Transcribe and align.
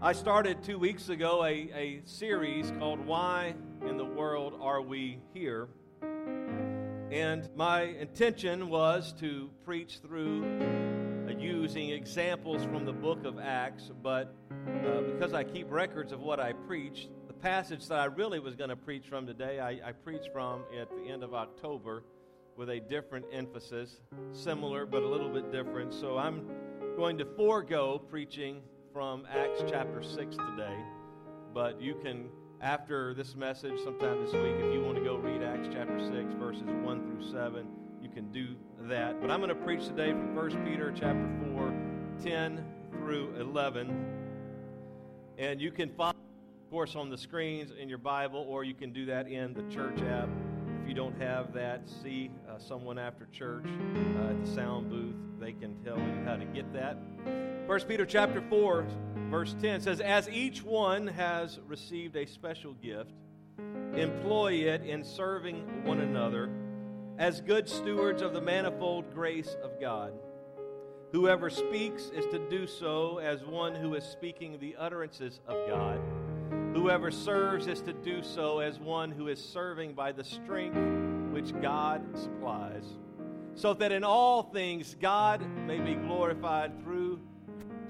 I 0.00 0.12
started 0.12 0.62
two 0.62 0.78
weeks 0.78 1.08
ago 1.08 1.44
a, 1.44 1.48
a 1.74 2.02
series 2.04 2.72
called 2.78 3.04
Why 3.04 3.56
in 3.84 3.96
the 3.96 4.04
World 4.04 4.56
Are 4.60 4.80
We 4.80 5.18
Here? 5.34 5.66
And 7.10 7.48
my 7.56 7.82
intention 7.82 8.68
was 8.68 9.12
to 9.14 9.50
preach 9.64 9.98
through 9.98 10.44
uh, 11.28 11.32
using 11.32 11.90
examples 11.90 12.62
from 12.62 12.84
the 12.84 12.92
book 12.92 13.24
of 13.24 13.40
Acts, 13.40 13.90
but 14.00 14.36
uh, 14.68 15.00
because 15.00 15.32
I 15.32 15.42
keep 15.42 15.68
records 15.68 16.12
of 16.12 16.20
what 16.20 16.38
I 16.38 16.52
preached, 16.52 17.08
the 17.26 17.34
passage 17.34 17.88
that 17.88 17.98
I 17.98 18.04
really 18.04 18.38
was 18.38 18.54
going 18.54 18.70
to 18.70 18.76
preach 18.76 19.08
from 19.08 19.26
today, 19.26 19.58
I, 19.58 19.80
I 19.88 19.90
preached 19.90 20.30
from 20.32 20.62
at 20.80 20.88
the 20.90 21.10
end 21.10 21.24
of 21.24 21.34
October 21.34 22.04
with 22.54 22.70
a 22.70 22.78
different 22.78 23.26
emphasis, 23.32 24.00
similar 24.30 24.86
but 24.86 25.02
a 25.02 25.08
little 25.08 25.28
bit 25.28 25.50
different. 25.50 25.92
So 25.92 26.16
I'm 26.18 26.48
going 26.96 27.18
to 27.18 27.24
forego 27.24 27.98
preaching 27.98 28.62
from 28.98 29.24
Acts 29.32 29.62
chapter 29.70 30.02
6 30.02 30.36
today, 30.36 30.76
but 31.54 31.80
you 31.80 31.94
can, 32.02 32.28
after 32.60 33.14
this 33.14 33.36
message, 33.36 33.78
sometime 33.84 34.24
this 34.24 34.32
week, 34.32 34.56
if 34.58 34.74
you 34.74 34.82
want 34.82 34.98
to 34.98 35.04
go 35.04 35.14
read 35.14 35.40
Acts 35.40 35.68
chapter 35.72 36.00
6, 36.00 36.34
verses 36.36 36.64
1 36.64 37.06
through 37.06 37.30
7, 37.30 37.68
you 38.02 38.08
can 38.08 38.32
do 38.32 38.56
that. 38.88 39.20
But 39.20 39.30
I'm 39.30 39.38
going 39.38 39.50
to 39.50 39.54
preach 39.54 39.86
today 39.86 40.10
from 40.10 40.34
1 40.34 40.64
Peter 40.64 40.92
chapter 40.92 41.30
4, 41.54 41.72
10 42.24 42.64
through 42.90 43.36
11. 43.36 44.04
And 45.38 45.60
you 45.60 45.70
can 45.70 45.90
follow, 45.90 46.10
of 46.10 46.70
course, 46.72 46.96
on 46.96 47.08
the 47.08 47.18
screens 47.18 47.70
in 47.70 47.88
your 47.88 47.98
Bible, 47.98 48.44
or 48.48 48.64
you 48.64 48.74
can 48.74 48.92
do 48.92 49.06
that 49.06 49.28
in 49.28 49.54
the 49.54 49.62
church 49.72 50.02
app. 50.02 50.28
You 50.88 50.94
don't 50.94 51.20
have 51.20 51.52
that, 51.52 51.82
see 52.02 52.30
uh, 52.48 52.58
someone 52.58 52.98
after 52.98 53.26
church 53.26 53.66
uh, 53.66 54.30
at 54.30 54.42
the 54.42 54.50
sound 54.50 54.88
booth. 54.88 55.14
They 55.38 55.52
can 55.52 55.76
tell 55.84 55.98
you 55.98 56.24
how 56.24 56.36
to 56.36 56.46
get 56.46 56.72
that. 56.72 56.96
First 57.66 57.86
Peter 57.86 58.06
chapter 58.06 58.42
4, 58.48 58.86
verse 59.30 59.54
10 59.60 59.82
says, 59.82 60.00
As 60.00 60.30
each 60.30 60.64
one 60.64 61.06
has 61.06 61.60
received 61.66 62.16
a 62.16 62.26
special 62.26 62.72
gift, 62.72 63.12
employ 63.94 64.54
it 64.54 64.82
in 64.82 65.04
serving 65.04 65.84
one 65.84 66.00
another 66.00 66.48
as 67.18 67.42
good 67.42 67.68
stewards 67.68 68.22
of 68.22 68.32
the 68.32 68.40
manifold 68.40 69.12
grace 69.12 69.56
of 69.62 69.78
God. 69.78 70.14
Whoever 71.12 71.50
speaks 71.50 72.04
is 72.14 72.24
to 72.32 72.38
do 72.48 72.66
so 72.66 73.18
as 73.18 73.44
one 73.44 73.74
who 73.74 73.92
is 73.92 74.04
speaking 74.04 74.58
the 74.58 74.74
utterances 74.76 75.40
of 75.46 75.68
God. 75.68 76.00
Whoever 76.74 77.10
serves 77.10 77.66
is 77.66 77.80
to 77.82 77.92
do 77.92 78.22
so 78.22 78.60
as 78.60 78.78
one 78.78 79.10
who 79.10 79.28
is 79.28 79.42
serving 79.42 79.94
by 79.94 80.12
the 80.12 80.24
strength 80.24 80.78
which 81.32 81.58
God 81.60 82.02
supplies, 82.16 82.84
so 83.54 83.74
that 83.74 83.92
in 83.92 84.04
all 84.04 84.42
things 84.42 84.96
God 85.00 85.44
may 85.66 85.80
be 85.80 85.94
glorified 85.94 86.80
through 86.82 87.20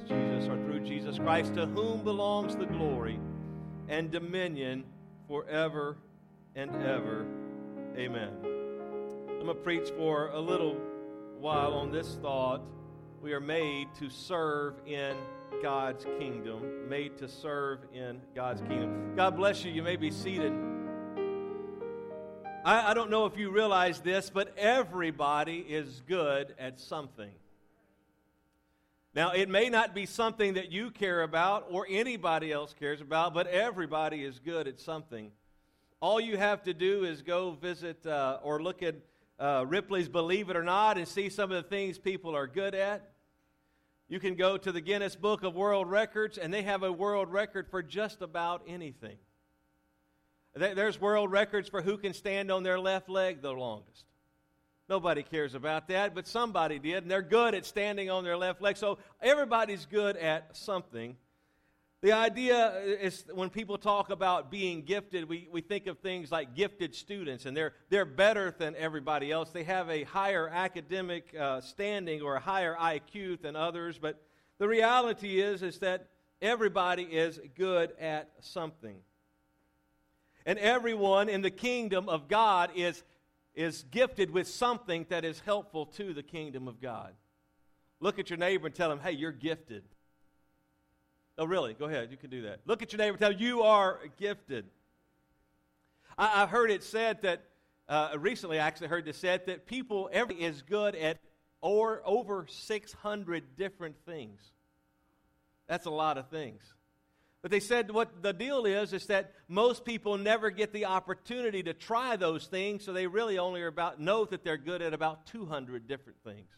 Jesus 0.06 0.48
or 0.48 0.56
through 0.64 0.80
Jesus 0.80 1.18
Christ, 1.18 1.54
to 1.54 1.66
whom 1.66 2.02
belongs 2.02 2.56
the 2.56 2.66
glory 2.66 3.20
and 3.88 4.10
dominion 4.10 4.84
forever 5.26 5.96
and 6.54 6.74
ever. 6.82 7.26
Amen. 7.96 8.30
I'm 8.42 9.44
going 9.44 9.46
to 9.46 9.54
preach 9.54 9.90
for 9.90 10.28
a 10.28 10.40
little 10.40 10.76
while 11.38 11.74
on 11.74 11.92
this 11.92 12.16
thought. 12.22 12.62
We 13.20 13.32
are 13.32 13.40
made 13.40 13.88
to 13.98 14.08
serve 14.08 14.74
in 14.86 15.16
God's 15.62 16.04
kingdom, 16.18 16.88
made 16.88 17.18
to 17.18 17.28
serve 17.28 17.80
in 17.92 18.20
God's 18.34 18.60
kingdom. 18.60 19.14
God 19.16 19.36
bless 19.36 19.64
you. 19.64 19.72
You 19.72 19.82
may 19.82 19.96
be 19.96 20.10
seated. 20.10 20.52
I, 22.64 22.90
I 22.90 22.94
don't 22.94 23.10
know 23.10 23.26
if 23.26 23.36
you 23.36 23.50
realize 23.50 24.00
this, 24.00 24.30
but 24.30 24.56
everybody 24.56 25.58
is 25.58 26.02
good 26.06 26.54
at 26.58 26.80
something. 26.80 27.30
Now, 29.14 29.32
it 29.32 29.48
may 29.48 29.68
not 29.68 29.94
be 29.94 30.06
something 30.06 30.54
that 30.54 30.70
you 30.70 30.90
care 30.90 31.22
about 31.22 31.66
or 31.70 31.86
anybody 31.88 32.52
else 32.52 32.74
cares 32.78 33.00
about, 33.00 33.34
but 33.34 33.46
everybody 33.46 34.22
is 34.22 34.38
good 34.38 34.68
at 34.68 34.78
something. 34.78 35.32
All 36.00 36.20
you 36.20 36.36
have 36.36 36.62
to 36.64 36.74
do 36.74 37.04
is 37.04 37.22
go 37.22 37.52
visit 37.52 38.06
uh, 38.06 38.38
or 38.42 38.62
look 38.62 38.82
at 38.82 38.94
uh, 39.40 39.64
Ripley's 39.66 40.08
Believe 40.08 40.50
It 40.50 40.56
or 40.56 40.62
Not 40.62 40.98
and 40.98 41.08
see 41.08 41.28
some 41.28 41.50
of 41.50 41.62
the 41.62 41.68
things 41.68 41.98
people 41.98 42.36
are 42.36 42.46
good 42.46 42.74
at. 42.74 43.10
You 44.08 44.18
can 44.18 44.36
go 44.36 44.56
to 44.56 44.72
the 44.72 44.80
Guinness 44.80 45.16
Book 45.16 45.42
of 45.42 45.54
World 45.54 45.90
Records, 45.90 46.38
and 46.38 46.52
they 46.52 46.62
have 46.62 46.82
a 46.82 46.90
world 46.90 47.30
record 47.30 47.68
for 47.68 47.82
just 47.82 48.22
about 48.22 48.62
anything. 48.66 49.18
There's 50.54 50.98
world 51.00 51.30
records 51.30 51.68
for 51.68 51.82
who 51.82 51.98
can 51.98 52.14
stand 52.14 52.50
on 52.50 52.62
their 52.62 52.80
left 52.80 53.10
leg 53.10 53.42
the 53.42 53.52
longest. 53.52 54.06
Nobody 54.88 55.22
cares 55.22 55.54
about 55.54 55.88
that, 55.88 56.14
but 56.14 56.26
somebody 56.26 56.78
did, 56.78 57.02
and 57.02 57.10
they're 57.10 57.20
good 57.20 57.54
at 57.54 57.66
standing 57.66 58.08
on 58.08 58.24
their 58.24 58.38
left 58.38 58.62
leg. 58.62 58.78
So 58.78 58.98
everybody's 59.20 59.84
good 59.84 60.16
at 60.16 60.56
something. 60.56 61.14
The 62.00 62.12
idea 62.12 62.78
is 62.80 63.24
when 63.34 63.50
people 63.50 63.76
talk 63.76 64.10
about 64.10 64.52
being 64.52 64.82
gifted, 64.82 65.28
we, 65.28 65.48
we 65.50 65.60
think 65.60 65.88
of 65.88 65.98
things 65.98 66.30
like 66.30 66.54
gifted 66.54 66.94
students, 66.94 67.44
and 67.44 67.56
they're, 67.56 67.74
they're 67.90 68.04
better 68.04 68.54
than 68.56 68.76
everybody 68.76 69.32
else. 69.32 69.50
They 69.50 69.64
have 69.64 69.90
a 69.90 70.04
higher 70.04 70.48
academic 70.48 71.34
uh, 71.38 71.60
standing 71.60 72.22
or 72.22 72.36
a 72.36 72.40
higher 72.40 72.76
IQ 72.76 73.42
than 73.42 73.56
others. 73.56 73.98
But 73.98 74.22
the 74.58 74.68
reality 74.68 75.40
is, 75.40 75.62
is 75.62 75.80
that 75.80 76.06
everybody 76.40 77.02
is 77.02 77.40
good 77.56 77.92
at 78.00 78.30
something. 78.40 78.98
And 80.46 80.56
everyone 80.60 81.28
in 81.28 81.42
the 81.42 81.50
kingdom 81.50 82.08
of 82.08 82.28
God 82.28 82.70
is 82.76 83.02
is 83.58 83.84
gifted 83.90 84.30
with 84.30 84.46
something 84.46 85.04
that 85.08 85.24
is 85.24 85.40
helpful 85.40 85.84
to 85.84 86.14
the 86.14 86.22
kingdom 86.22 86.68
of 86.68 86.80
God. 86.80 87.12
Look 87.98 88.20
at 88.20 88.30
your 88.30 88.36
neighbor 88.36 88.66
and 88.66 88.74
tell 88.74 88.92
him, 88.92 89.00
hey, 89.00 89.10
you're 89.10 89.32
gifted. 89.32 89.82
Oh, 91.38 91.44
really? 91.44 91.72
Go 91.72 91.84
ahead. 91.84 92.10
You 92.10 92.16
can 92.16 92.30
do 92.30 92.42
that. 92.42 92.58
Look 92.66 92.82
at 92.82 92.92
your 92.92 92.98
neighbor 92.98 93.16
tell 93.16 93.32
you 93.32 93.62
are 93.62 94.00
gifted. 94.18 94.66
I, 96.18 96.40
have 96.40 96.50
heard 96.50 96.72
it 96.72 96.82
said 96.82 97.22
that, 97.22 97.44
uh, 97.88 98.10
recently 98.18 98.58
I 98.58 98.66
actually 98.66 98.88
heard 98.88 99.04
this 99.04 99.18
said 99.18 99.46
that 99.46 99.66
people 99.66 100.10
every 100.12 100.34
is 100.34 100.62
good 100.62 100.96
at 100.96 101.18
or 101.60 102.02
over 102.04 102.46
600 102.48 103.56
different 103.56 103.94
things. 104.04 104.40
That's 105.68 105.86
a 105.86 105.90
lot 105.90 106.18
of 106.18 106.28
things. 106.28 106.60
But 107.40 107.52
they 107.52 107.60
said 107.60 107.92
what 107.92 108.20
the 108.20 108.32
deal 108.32 108.66
is 108.66 108.92
is 108.92 109.06
that 109.06 109.32
most 109.46 109.84
people 109.84 110.18
never 110.18 110.50
get 110.50 110.72
the 110.72 110.86
opportunity 110.86 111.62
to 111.62 111.72
try 111.72 112.16
those 112.16 112.48
things, 112.48 112.84
so 112.84 112.92
they 112.92 113.06
really 113.06 113.38
only 113.38 113.62
are 113.62 113.68
about 113.68 114.00
know 114.00 114.24
that 114.24 114.42
they're 114.42 114.56
good 114.56 114.82
at 114.82 114.92
about 114.92 115.26
200 115.26 115.86
different 115.86 116.18
things. 116.24 116.48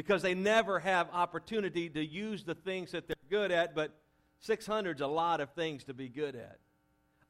Because 0.00 0.22
they 0.22 0.32
never 0.32 0.80
have 0.80 1.10
opportunity 1.12 1.90
to 1.90 2.02
use 2.02 2.42
the 2.42 2.54
things 2.54 2.92
that 2.92 3.06
they're 3.06 3.16
good 3.28 3.52
at, 3.52 3.74
but 3.74 4.00
600 4.38 4.96
is 4.96 5.02
a 5.02 5.06
lot 5.06 5.42
of 5.42 5.50
things 5.50 5.84
to 5.84 5.92
be 5.92 6.08
good 6.08 6.34
at. 6.34 6.58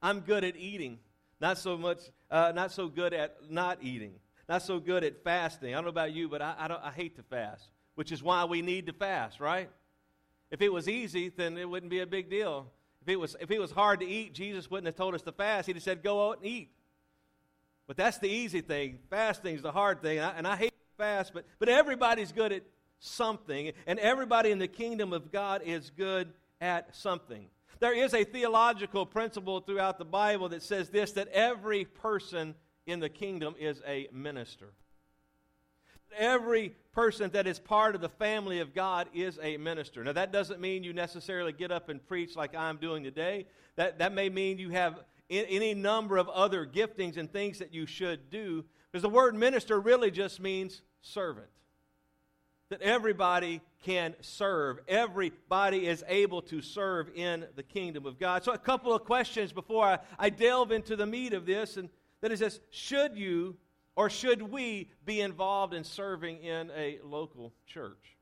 I'm 0.00 0.20
good 0.20 0.44
at 0.44 0.56
eating, 0.56 1.00
not 1.40 1.58
so 1.58 1.76
much, 1.76 1.98
uh, 2.30 2.52
not 2.54 2.70
so 2.70 2.86
good 2.86 3.12
at 3.12 3.50
not 3.50 3.78
eating, 3.82 4.12
not 4.48 4.62
so 4.62 4.78
good 4.78 5.02
at 5.02 5.24
fasting. 5.24 5.74
I 5.74 5.78
don't 5.78 5.82
know 5.82 5.90
about 5.90 6.12
you, 6.12 6.28
but 6.28 6.42
I, 6.42 6.54
I, 6.56 6.88
I 6.90 6.92
hate 6.92 7.16
to 7.16 7.24
fast, 7.24 7.64
which 7.96 8.12
is 8.12 8.22
why 8.22 8.44
we 8.44 8.62
need 8.62 8.86
to 8.86 8.92
fast, 8.92 9.40
right? 9.40 9.68
If 10.52 10.62
it 10.62 10.72
was 10.72 10.88
easy, 10.88 11.28
then 11.28 11.58
it 11.58 11.68
wouldn't 11.68 11.90
be 11.90 11.98
a 11.98 12.06
big 12.06 12.30
deal. 12.30 12.70
If 13.02 13.08
it 13.08 13.16
was, 13.16 13.34
if 13.40 13.50
it 13.50 13.58
was 13.58 13.72
hard 13.72 13.98
to 13.98 14.06
eat, 14.06 14.32
Jesus 14.32 14.70
wouldn't 14.70 14.86
have 14.86 14.94
told 14.94 15.16
us 15.16 15.22
to 15.22 15.32
fast. 15.32 15.66
He'd 15.66 15.74
have 15.74 15.82
said, 15.82 16.04
go 16.04 16.30
out 16.30 16.36
and 16.36 16.46
eat. 16.46 16.70
But 17.88 17.96
that's 17.96 18.18
the 18.18 18.28
easy 18.28 18.60
thing. 18.60 19.00
Fasting 19.10 19.56
is 19.56 19.62
the 19.62 19.72
hard 19.72 20.02
thing. 20.02 20.18
And 20.18 20.26
I, 20.26 20.30
and 20.36 20.46
I 20.46 20.54
hate 20.54 20.72
fast, 21.00 21.32
but, 21.32 21.46
but 21.58 21.70
everybody's 21.70 22.30
good 22.30 22.52
at 22.52 22.62
something. 22.98 23.72
And 23.86 23.98
everybody 23.98 24.50
in 24.50 24.58
the 24.58 24.68
kingdom 24.68 25.14
of 25.14 25.32
God 25.32 25.62
is 25.64 25.90
good 25.96 26.28
at 26.60 26.94
something. 26.94 27.46
There 27.78 27.94
is 27.94 28.12
a 28.12 28.24
theological 28.24 29.06
principle 29.06 29.60
throughout 29.60 29.98
the 29.98 30.04
Bible 30.04 30.50
that 30.50 30.62
says 30.62 30.90
this 30.90 31.12
that 31.12 31.28
every 31.28 31.86
person 31.86 32.54
in 32.86 33.00
the 33.00 33.08
kingdom 33.08 33.54
is 33.58 33.80
a 33.86 34.08
minister. 34.12 34.66
Every 36.18 36.74
person 36.92 37.30
that 37.30 37.46
is 37.46 37.58
part 37.58 37.94
of 37.94 38.02
the 38.02 38.08
family 38.10 38.58
of 38.58 38.74
God 38.74 39.08
is 39.14 39.38
a 39.40 39.56
minister. 39.56 40.04
Now, 40.04 40.12
that 40.12 40.32
doesn't 40.32 40.60
mean 40.60 40.84
you 40.84 40.92
necessarily 40.92 41.52
get 41.52 41.70
up 41.70 41.88
and 41.88 42.06
preach 42.06 42.36
like 42.36 42.54
I'm 42.54 42.76
doing 42.76 43.04
today. 43.04 43.46
That, 43.76 44.00
that 44.00 44.12
may 44.12 44.28
mean 44.28 44.58
you 44.58 44.70
have 44.70 44.98
any 45.30 45.72
number 45.72 46.18
of 46.18 46.28
other 46.28 46.66
giftings 46.66 47.16
and 47.16 47.32
things 47.32 47.60
that 47.60 47.72
you 47.72 47.86
should 47.86 48.28
do. 48.28 48.64
Because 48.90 49.02
the 49.02 49.08
word 49.08 49.34
minister 49.34 49.80
really 49.80 50.10
just 50.10 50.40
means 50.40 50.82
servant. 51.02 51.46
That 52.70 52.82
everybody 52.82 53.60
can 53.84 54.14
serve. 54.20 54.78
Everybody 54.86 55.86
is 55.86 56.04
able 56.06 56.42
to 56.42 56.62
serve 56.62 57.10
in 57.14 57.46
the 57.56 57.62
kingdom 57.62 58.06
of 58.06 58.18
God. 58.18 58.44
So, 58.44 58.52
a 58.52 58.58
couple 58.58 58.94
of 58.94 59.04
questions 59.04 59.52
before 59.52 59.84
I, 59.84 59.98
I 60.18 60.30
delve 60.30 60.70
into 60.70 60.94
the 60.94 61.06
meat 61.06 61.32
of 61.32 61.46
this. 61.46 61.76
And 61.76 61.88
that 62.20 62.30
is 62.30 62.40
this 62.40 62.60
Should 62.70 63.16
you 63.16 63.56
or 63.96 64.08
should 64.08 64.40
we 64.40 64.88
be 65.04 65.20
involved 65.20 65.74
in 65.74 65.84
serving 65.84 66.38
in 66.38 66.70
a 66.76 66.98
local 67.02 67.52
church? 67.66 68.16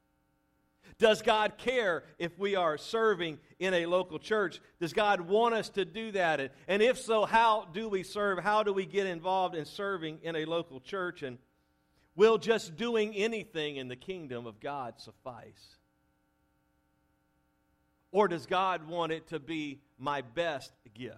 Does 0.98 1.22
God 1.22 1.58
care 1.58 2.02
if 2.18 2.36
we 2.38 2.56
are 2.56 2.76
serving 2.76 3.38
in 3.60 3.72
a 3.72 3.86
local 3.86 4.18
church? 4.18 4.60
Does 4.80 4.92
God 4.92 5.20
want 5.20 5.54
us 5.54 5.68
to 5.70 5.84
do 5.84 6.10
that? 6.12 6.52
And 6.66 6.82
if 6.82 6.98
so, 6.98 7.24
how 7.24 7.68
do 7.72 7.88
we 7.88 8.02
serve? 8.02 8.40
How 8.40 8.64
do 8.64 8.72
we 8.72 8.84
get 8.84 9.06
involved 9.06 9.54
in 9.54 9.64
serving 9.64 10.18
in 10.22 10.34
a 10.34 10.44
local 10.44 10.80
church? 10.80 11.22
And 11.22 11.38
will 12.16 12.36
just 12.36 12.76
doing 12.76 13.14
anything 13.14 13.76
in 13.76 13.86
the 13.86 13.96
kingdom 13.96 14.44
of 14.44 14.58
God 14.58 14.94
suffice? 14.98 15.76
Or 18.10 18.26
does 18.26 18.46
God 18.46 18.88
want 18.88 19.12
it 19.12 19.28
to 19.28 19.38
be 19.38 19.80
my 19.98 20.22
best 20.22 20.72
gift? 20.94 21.16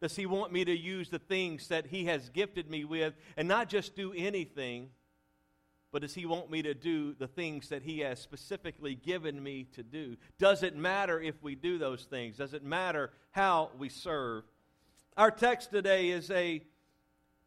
Does 0.00 0.16
He 0.16 0.24
want 0.24 0.52
me 0.52 0.64
to 0.64 0.76
use 0.76 1.10
the 1.10 1.18
things 1.18 1.68
that 1.68 1.86
He 1.86 2.06
has 2.06 2.30
gifted 2.30 2.70
me 2.70 2.84
with 2.84 3.12
and 3.36 3.46
not 3.46 3.68
just 3.68 3.94
do 3.94 4.14
anything, 4.16 4.88
but 5.92 6.02
does 6.02 6.14
He 6.14 6.26
want 6.26 6.50
me 6.50 6.62
to 6.62 6.74
do 6.74 7.14
the 7.14 7.28
things 7.28 7.68
that 7.68 7.82
He 7.82 8.00
has 8.00 8.18
specifically 8.18 8.94
given 8.94 9.40
me 9.40 9.64
to 9.74 9.82
do? 9.82 10.16
Does 10.38 10.62
it 10.62 10.74
matter 10.74 11.20
if 11.20 11.40
we 11.42 11.54
do 11.54 11.78
those 11.78 12.04
things? 12.04 12.38
Does 12.38 12.54
it 12.54 12.64
matter 12.64 13.10
how 13.30 13.70
we 13.78 13.88
serve? 13.88 14.44
Our 15.16 15.30
text 15.30 15.70
today 15.70 16.08
is 16.08 16.30
a 16.30 16.62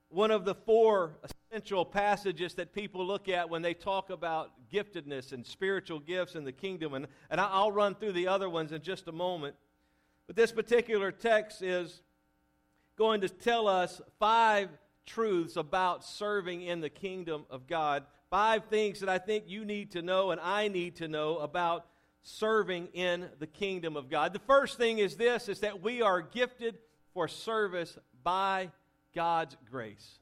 one 0.09 0.29
of 0.29 0.45
the 0.45 0.53
four 0.53 1.17
essential 1.51 1.83
passages 1.83 2.53
that 2.53 2.71
people 2.73 3.05
look 3.05 3.27
at 3.27 3.49
when 3.49 3.61
they 3.61 3.73
talk 3.73 4.11
about 4.11 4.51
giftedness 4.71 5.33
and 5.33 5.45
spiritual 5.45 5.99
gifts 5.99 6.35
in 6.35 6.43
the 6.43 6.51
kingdom. 6.51 6.93
And, 6.93 7.07
and 7.29 7.41
I'll 7.41 7.71
run 7.71 7.95
through 7.95 8.13
the 8.13 8.27
other 8.27 8.49
ones 8.49 8.71
in 8.71 8.81
just 8.81 9.07
a 9.07 9.11
moment. 9.11 9.55
But 10.27 10.35
this 10.35 10.51
particular 10.51 11.11
text 11.11 11.61
is 11.61 12.01
going 12.97 13.21
to 13.21 13.29
tell 13.29 13.67
us 13.67 13.99
five 14.19 14.69
truths 15.05 15.55
about 15.55 16.03
serving 16.03 16.61
in 16.61 16.81
the 16.81 16.89
kingdom 16.89 17.45
of 17.49 17.67
God. 17.67 18.05
Five 18.29 18.65
things 18.65 18.99
that 18.99 19.09
I 19.09 19.17
think 19.17 19.45
you 19.47 19.65
need 19.65 19.91
to 19.91 20.01
know 20.01 20.31
and 20.31 20.41
I 20.41 20.67
need 20.67 20.97
to 20.97 21.07
know 21.07 21.37
about 21.37 21.85
serving 22.23 22.87
in 22.93 23.29
the 23.39 23.47
kingdom 23.47 23.95
of 23.95 24.09
God. 24.09 24.33
The 24.33 24.39
first 24.39 24.77
thing 24.77 24.97
is 24.97 25.15
this 25.15 25.47
is 25.47 25.59
that 25.59 25.81
we 25.81 26.01
are 26.01 26.21
gifted 26.21 26.79
for 27.13 27.27
service 27.27 27.97
by 28.23 28.71
God's 29.13 29.55
grace. 29.69 30.19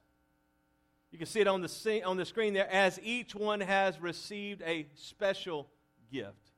You 1.11 1.17
can 1.17 1.27
see 1.27 1.39
it 1.39 1.47
on 1.47 1.61
the, 1.61 2.01
on 2.03 2.17
the 2.17 2.25
screen 2.25 2.53
there 2.53 2.69
as 2.71 2.99
each 3.03 3.35
one 3.35 3.61
has 3.61 3.99
received 4.01 4.61
a 4.63 4.87
special 4.95 5.67
gift. 6.11 6.51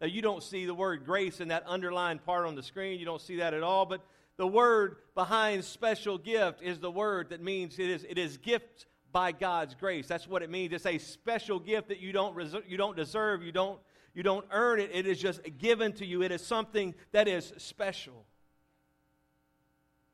Now, 0.00 0.06
you 0.06 0.22
don't 0.22 0.42
see 0.42 0.66
the 0.66 0.74
word 0.74 1.04
grace 1.04 1.40
in 1.40 1.48
that 1.48 1.64
underlined 1.66 2.24
part 2.24 2.46
on 2.46 2.54
the 2.54 2.62
screen. 2.62 2.98
You 2.98 3.04
don't 3.04 3.20
see 3.20 3.36
that 3.36 3.54
at 3.54 3.62
all. 3.62 3.84
But 3.84 4.00
the 4.36 4.46
word 4.46 4.96
behind 5.14 5.64
special 5.64 6.18
gift 6.18 6.62
is 6.62 6.78
the 6.78 6.90
word 6.90 7.30
that 7.30 7.42
means 7.42 7.78
it 7.78 7.90
is, 7.90 8.04
it 8.08 8.18
is 8.18 8.36
gift 8.38 8.86
by 9.14 9.30
God's 9.30 9.76
grace. 9.76 10.08
That's 10.08 10.26
what 10.26 10.42
it 10.42 10.50
means. 10.50 10.72
It's 10.72 10.84
a 10.84 10.98
special 10.98 11.60
gift 11.60 11.86
that 11.88 12.00
you 12.00 12.10
don't, 12.10 12.34
reserve, 12.34 12.64
you 12.66 12.76
don't 12.76 12.96
deserve, 12.96 13.44
you 13.44 13.52
don't, 13.52 13.78
you 14.12 14.24
don't 14.24 14.44
earn 14.50 14.80
it. 14.80 14.90
It 14.92 15.06
is 15.06 15.20
just 15.20 15.40
given 15.56 15.92
to 15.94 16.04
you. 16.04 16.22
It 16.22 16.32
is 16.32 16.44
something 16.44 16.94
that 17.12 17.28
is 17.28 17.52
special. 17.56 18.26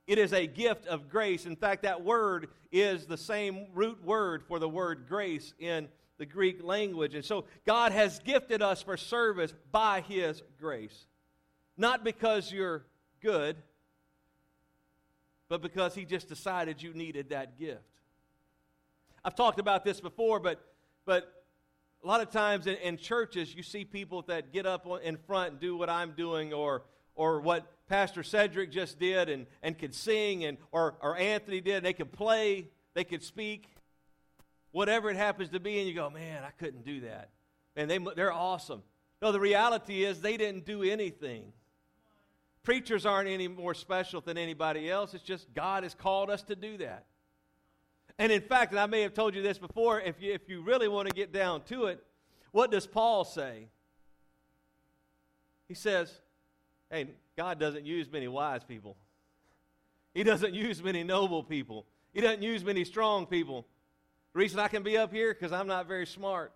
It 0.07 0.19
is 0.19 0.35
a 0.35 0.47
gift 0.47 0.87
of 0.87 1.09
grace. 1.09 1.47
In 1.47 1.57
fact, 1.57 1.85
that 1.85 2.05
word 2.05 2.49
is 2.71 3.07
the 3.07 3.17
same 3.17 3.69
root 3.73 4.05
word 4.05 4.43
for 4.43 4.59
the 4.59 4.69
word 4.69 5.07
grace 5.09 5.55
in 5.59 5.89
the 6.19 6.27
Greek 6.27 6.63
language. 6.63 7.15
And 7.15 7.25
so 7.25 7.47
God 7.67 7.93
has 7.93 8.19
gifted 8.19 8.61
us 8.61 8.83
for 8.83 8.99
service 8.99 9.55
by 9.73 10.03
His 10.03 10.43
grace. 10.61 11.07
Not 11.79 12.05
because 12.05 12.53
you're 12.53 12.85
good, 13.23 13.57
but 15.49 15.63
because 15.63 15.95
He 15.95 16.05
just 16.05 16.29
decided 16.29 16.83
you 16.83 16.93
needed 16.93 17.31
that 17.31 17.59
gift. 17.59 17.81
I've 19.25 19.35
talked 19.35 19.59
about 19.59 19.85
this 19.85 20.01
before, 20.01 20.41
but, 20.41 20.61
but 21.05 21.45
a 22.03 22.07
lot 22.07 22.21
of 22.21 22.31
times 22.31 22.67
in, 22.67 22.77
in 22.77 22.97
churches, 22.97 23.55
you 23.55 23.63
see 23.63 23.85
people 23.85 24.23
that 24.29 24.53
get 24.53 24.67
up 24.67 24.87
in 25.03 25.17
front 25.17 25.53
and 25.53 25.61
do 25.61 25.77
what 25.77 25.91
I'm 25.91 26.13
doing 26.13 26.53
or, 26.53 26.83
or 27.15 27.41
what 27.41 27.71
Pastor 27.87 28.23
Cedric 28.23 28.71
just 28.71 28.99
did 28.99 29.29
and, 29.29 29.47
and 29.63 29.79
could 29.79 29.95
sing, 29.95 30.45
and, 30.45 30.57
or, 30.73 30.95
or 31.03 31.19
Anthony 31.19 31.61
did. 31.61 31.83
They 31.83 31.93
could 31.93 32.13
play, 32.13 32.69
they 32.95 33.05
could 33.05 33.23
speak, 33.23 33.69
whatever 34.71 35.11
it 35.11 35.17
happens 35.17 35.51
to 35.51 35.61
be, 35.61 35.79
and 35.79 35.89
you 35.89 35.95
go, 35.95 36.09
man, 36.09 36.43
I 36.45 36.51
couldn't 36.51 36.85
do 36.85 37.01
that. 37.03 37.31
And 37.77 37.91
they, 37.91 37.99
they're 38.17 38.33
awesome. 38.33 38.83
No, 39.21 39.33
the 39.33 39.41
reality 39.41 40.05
is 40.05 40.21
they 40.21 40.39
didn't 40.39 40.65
do 40.65 40.83
anything. 40.83 41.53
Preachers 42.63 43.05
aren't 43.05 43.29
any 43.29 43.49
more 43.49 43.75
special 43.75 44.21
than 44.21 44.39
anybody 44.39 44.91
else. 44.91 45.13
It's 45.13 45.25
just 45.25 45.53
God 45.55 45.83
has 45.83 45.95
called 45.95 46.31
us 46.31 46.43
to 46.45 46.57
do 46.57 46.79
that. 46.79 47.07
And 48.19 48.31
in 48.31 48.41
fact, 48.41 48.73
and 48.73 48.81
I 48.81 48.87
may 48.87 49.03
have 49.03 49.15
told 49.15 49.35
you 49.35 49.43
this 49.43 49.59
before, 49.59 50.01
if 50.01 50.21
you, 50.21 50.33
if 50.33 50.49
you 50.49 50.63
really 50.63 50.89
want 50.89 51.09
to 51.09 51.15
get 51.15 51.33
down 51.33 51.63
to 51.65 51.87
it, 51.87 52.05
what 52.53 52.71
does 52.71 52.87
Paul 52.87 53.25
say? 53.25 53.69
He 55.69 55.75
says, 55.75 56.13
hey, 56.91 57.07
God 57.37 57.59
doesn't 57.59 57.87
use 57.87 58.11
many 58.11 58.29
wise 58.29 58.65
people. 58.65 58.97
He 60.15 60.25
doesn't 60.25 60.53
use 60.53 60.83
many 60.83 61.05
noble 61.05 61.45
people. 61.45 61.87
He 62.13 62.21
doesn't 62.21 62.43
use 62.43 62.65
many 62.65 62.85
strong 62.85 63.27
people. 63.27 63.67
The 64.33 64.41
reason 64.41 64.59
I 64.59 64.69
can 64.69 64.83
be 64.83 64.97
up 64.97 65.13
here 65.13 65.33
because 65.33 65.53
I'm 65.53 65.69
not 65.69 65.87
very 65.87 66.07
smart. 66.07 66.53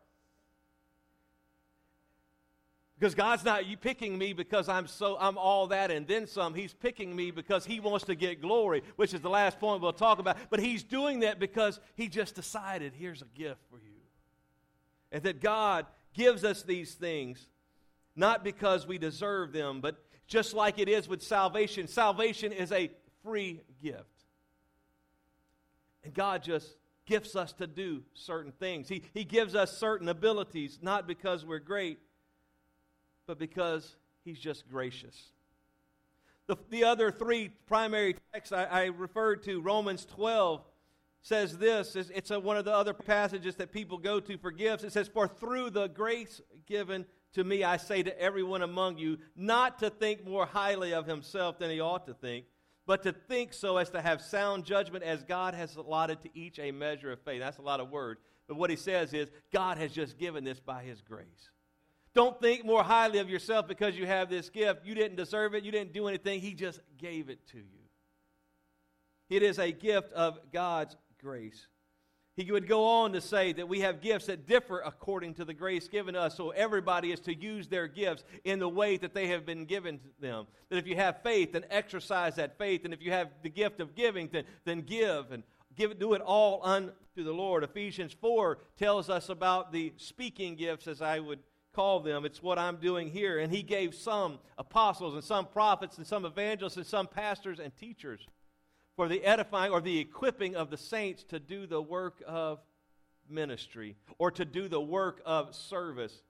Because 2.99 3.15
God's 3.15 3.45
not 3.45 3.65
picking 3.81 4.17
me 4.17 4.33
because 4.33 4.69
I'm 4.69 4.87
so 4.87 5.17
I'm 5.19 5.37
all 5.37 5.67
that 5.69 5.91
and 5.91 6.07
then 6.07 6.27
some. 6.27 6.55
He's 6.55 6.73
picking 6.73 7.15
me 7.15 7.33
because 7.33 7.67
He 7.67 7.81
wants 7.81 8.05
to 8.07 8.15
get 8.15 8.41
glory, 8.41 8.83
which 8.97 9.13
is 9.13 9.21
the 9.21 9.31
last 9.31 9.59
point 9.59 9.83
we'll 9.83 9.93
talk 9.93 10.21
about. 10.21 10.37
But 10.49 10.61
He's 10.61 10.85
doing 10.85 11.21
that 11.21 11.41
because 11.41 11.81
He 11.97 12.09
just 12.09 12.35
decided 12.35 12.93
here's 12.95 13.23
a 13.23 13.27
gift 13.37 13.61
for 13.69 13.79
you. 13.79 13.91
And 15.11 15.23
that 15.25 15.41
God 15.41 15.87
gives 16.13 16.45
us 16.45 16.63
these 16.63 16.95
things 16.95 17.47
not 18.17 18.45
because 18.45 18.87
we 18.87 18.99
deserve 18.99 19.53
them, 19.53 19.81
but 19.81 19.97
just 20.27 20.55
like 20.55 20.79
it 20.79 20.89
is 20.89 21.09
with 21.09 21.23
salvation. 21.23 21.89
Salvation 21.89 22.53
is 22.53 22.73
a 22.73 22.91
free 23.23 23.61
gift. 23.83 24.05
And 26.05 26.15
God 26.15 26.43
just 26.43 26.77
gifts 27.07 27.35
us 27.35 27.53
to 27.55 27.67
do 27.67 28.03
certain 28.15 28.53
things. 28.53 28.89
He, 28.89 29.03
he 29.13 29.25
gives 29.25 29.55
us 29.55 29.77
certain 29.77 30.09
abilities, 30.09 30.79
not 30.81 31.07
because 31.07 31.45
we're 31.45 31.59
great, 31.59 31.99
but 33.27 33.39
because 33.39 33.97
He's 34.25 34.39
just 34.39 34.69
gracious. 34.69 35.33
The, 36.47 36.57
the 36.71 36.85
other 36.85 37.11
three 37.11 37.51
primary 37.67 38.17
texts 38.33 38.53
I, 38.53 38.65
I 38.65 38.85
referred 38.87 39.43
to, 39.45 39.61
Romans 39.61 40.07
12, 40.07 40.63
says 41.23 41.57
this. 41.57 41.95
It's 41.97 42.31
a, 42.31 42.41
one 42.41 42.57
of 42.57 42.65
the 42.65 42.75
other 42.75 42.93
passages 42.93 43.57
that 43.57 43.73
people 43.73 43.99
go 43.99 44.21
to 44.21 44.39
for 44.39 44.51
gifts. 44.51 44.85
It 44.85 44.93
says, 44.93 45.09
For 45.09 45.29
through 45.29 45.71
the 45.71 45.89
grace 45.89 46.41
given 46.67 47.07
to 47.35 47.45
me, 47.45 47.65
I 47.65 47.77
say 47.77 48.03
to 48.03 48.21
everyone 48.21 48.63
among 48.63 48.99
you, 48.99 49.19
not 49.37 49.79
to 49.81 49.91
think 49.91 50.27
more 50.27 50.47
highly 50.47 50.93
of 50.93 51.07
himself 51.07 51.59
than 51.59 51.71
he 51.71 51.81
ought 51.81 52.07
to 52.07 52.15
think, 52.15 52.47
but 52.87 53.03
to 53.03 53.13
think 53.13 53.53
so 53.53 53.79
as 53.79 53.91
to 53.91 54.01
have 54.01 54.21
sound 54.21 54.65
judgment 54.65 55.03
as 55.03 55.25
God 55.25 55.55
has 55.55 55.77
allotted 55.77 56.21
to 56.23 56.39
each 56.39 56.59
a 56.59 56.71
measure 56.71 57.11
of 57.11 57.21
faith. 57.21 57.41
That's 57.41 57.59
a 57.59 57.63
lot 57.63 57.81
of 57.81 57.91
words. 57.91 58.21
But 58.47 58.57
what 58.57 58.71
he 58.71 58.77
says 58.77 59.15
is, 59.15 59.31
God 59.53 59.79
has 59.79 59.93
just 59.93 60.19
given 60.19 60.45
this 60.45 60.61
by 60.61 60.83
his 60.83 61.01
grace. 61.01 61.51
Don't 62.15 62.41
think 62.41 62.65
more 62.65 62.85
highly 62.85 63.19
of 63.19 63.29
yourself 63.29 63.67
because 63.67 63.97
you 63.97 64.07
have 64.07 64.31
this 64.31 64.49
gift. 64.49 64.85
You 64.85 64.95
didn't 64.95 65.17
deserve 65.17 65.55
it, 65.55 65.65
you 65.65 65.73
didn't 65.73 65.93
do 65.93 66.07
anything. 66.07 66.41
He 66.41 66.55
just 66.55 66.81
gave 66.99 67.29
it 67.29 67.47
to 67.49 67.59
you. 67.59 67.85
It 69.31 69.43
is 69.43 69.59
a 69.59 69.73
gift 69.73 70.13
of 70.13 70.39
God's 70.53 70.97
grace. 71.21 71.67
He 72.37 72.51
would 72.51 72.69
go 72.69 72.85
on 72.85 73.13
to 73.13 73.21
say 73.21 73.53
that 73.53 73.69
we 73.69 73.81
have 73.81 74.01
gifts 74.01 74.27
that 74.27 74.47
differ 74.47 74.81
according 74.85 75.35
to 75.35 75.45
the 75.45 75.55
grace 75.55 75.87
given 75.87 76.17
us. 76.17 76.37
So 76.37 76.51
everybody 76.51 77.13
is 77.13 77.21
to 77.21 77.35
use 77.35 77.69
their 77.69 77.87
gifts 77.87 78.25
in 78.43 78.59
the 78.59 78.69
way 78.69 78.97
that 78.97 79.15
they 79.15 79.29
have 79.29 79.47
been 79.47 79.67
given 79.67 79.99
to 79.99 80.09
them. 80.21 80.47
That 80.69 80.79
if 80.79 80.87
you 80.87 80.97
have 80.97 81.23
faith, 81.23 81.53
then 81.53 81.65
exercise 81.71 82.35
that 82.37 82.59
faith. 82.59 82.85
And 82.85 82.93
if 82.93 83.01
you 83.01 83.13
have 83.13 83.29
the 83.43 83.51
gift 83.51 83.81
of 83.81 83.95
giving, 83.95 84.29
then, 84.33 84.45
then 84.65 84.81
give 84.81 85.31
and 85.31 85.45
give, 85.77 85.97
do 86.01 86.15
it 86.15 86.23
all 86.23 86.61
unto 86.65 86.93
the 87.17 87.33
Lord. 87.33 87.63
Ephesians 87.63 88.13
4 88.21 88.59
tells 88.77 89.09
us 89.09 89.29
about 89.29 89.73
the 89.73 89.93
speaking 89.97 90.57
gifts, 90.57 90.89
as 90.89 91.01
I 91.01 91.21
would 91.21 91.39
call 91.75 92.01
them. 92.01 92.25
It's 92.25 92.43
what 92.43 92.59
I'm 92.59 92.77
doing 92.77 93.11
here. 93.11 93.39
And 93.39 93.53
he 93.53 93.63
gave 93.63 93.95
some 93.95 94.39
apostles 94.59 95.15
and 95.15 95.25
some 95.25 95.47
prophets 95.47 95.99
and 95.99 96.07
some 96.07 96.25
evangelists 96.25 96.77
and 96.77 96.87
some 96.87 97.07
pastors 97.07 97.59
and 97.59 97.75
teachers 97.77 98.27
for 98.97 99.09
the 99.09 99.25
edifying 99.25 99.73
or 99.73 99.81
the 99.81 99.99
equipping 99.99 100.57
of 100.57 100.71
the 100.71 100.77
saints 100.77 101.25
to 101.25 101.39
do 101.39 101.67
the 101.67 101.83
work 101.83 102.23
of 102.27 102.61
ministry 103.29 103.97
or 104.19 104.31
to 104.31 104.45
do 104.45 104.69
the 104.69 104.81
work 104.81 105.21
of 105.25 105.55
service. 105.55 106.23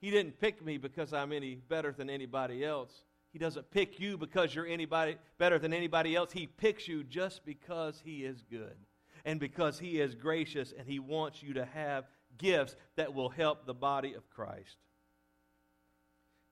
He 0.00 0.10
didn't 0.10 0.40
pick 0.40 0.64
me 0.64 0.78
because 0.78 1.12
I'm 1.12 1.32
any 1.32 1.56
better 1.56 1.92
than 1.92 2.10
anybody 2.10 2.64
else. 2.64 3.04
He 3.32 3.38
doesn't 3.38 3.70
pick 3.70 4.00
you 4.00 4.16
because 4.16 4.54
you're 4.54 4.66
anybody 4.66 5.16
better 5.38 5.58
than 5.58 5.72
anybody 5.72 6.14
else. 6.14 6.32
He 6.32 6.46
picks 6.46 6.88
you 6.88 7.04
just 7.04 7.44
because 7.44 8.00
he 8.02 8.24
is 8.24 8.42
good 8.50 8.76
and 9.24 9.38
because 9.40 9.78
he 9.78 10.00
is 10.00 10.14
gracious 10.14 10.72
and 10.76 10.88
he 10.88 10.98
wants 10.98 11.42
you 11.42 11.52
to 11.54 11.66
have 11.66 12.04
gifts 12.38 12.76
that 12.96 13.14
will 13.14 13.28
help 13.28 13.66
the 13.66 13.74
body 13.74 14.14
of 14.14 14.28
Christ. 14.30 14.76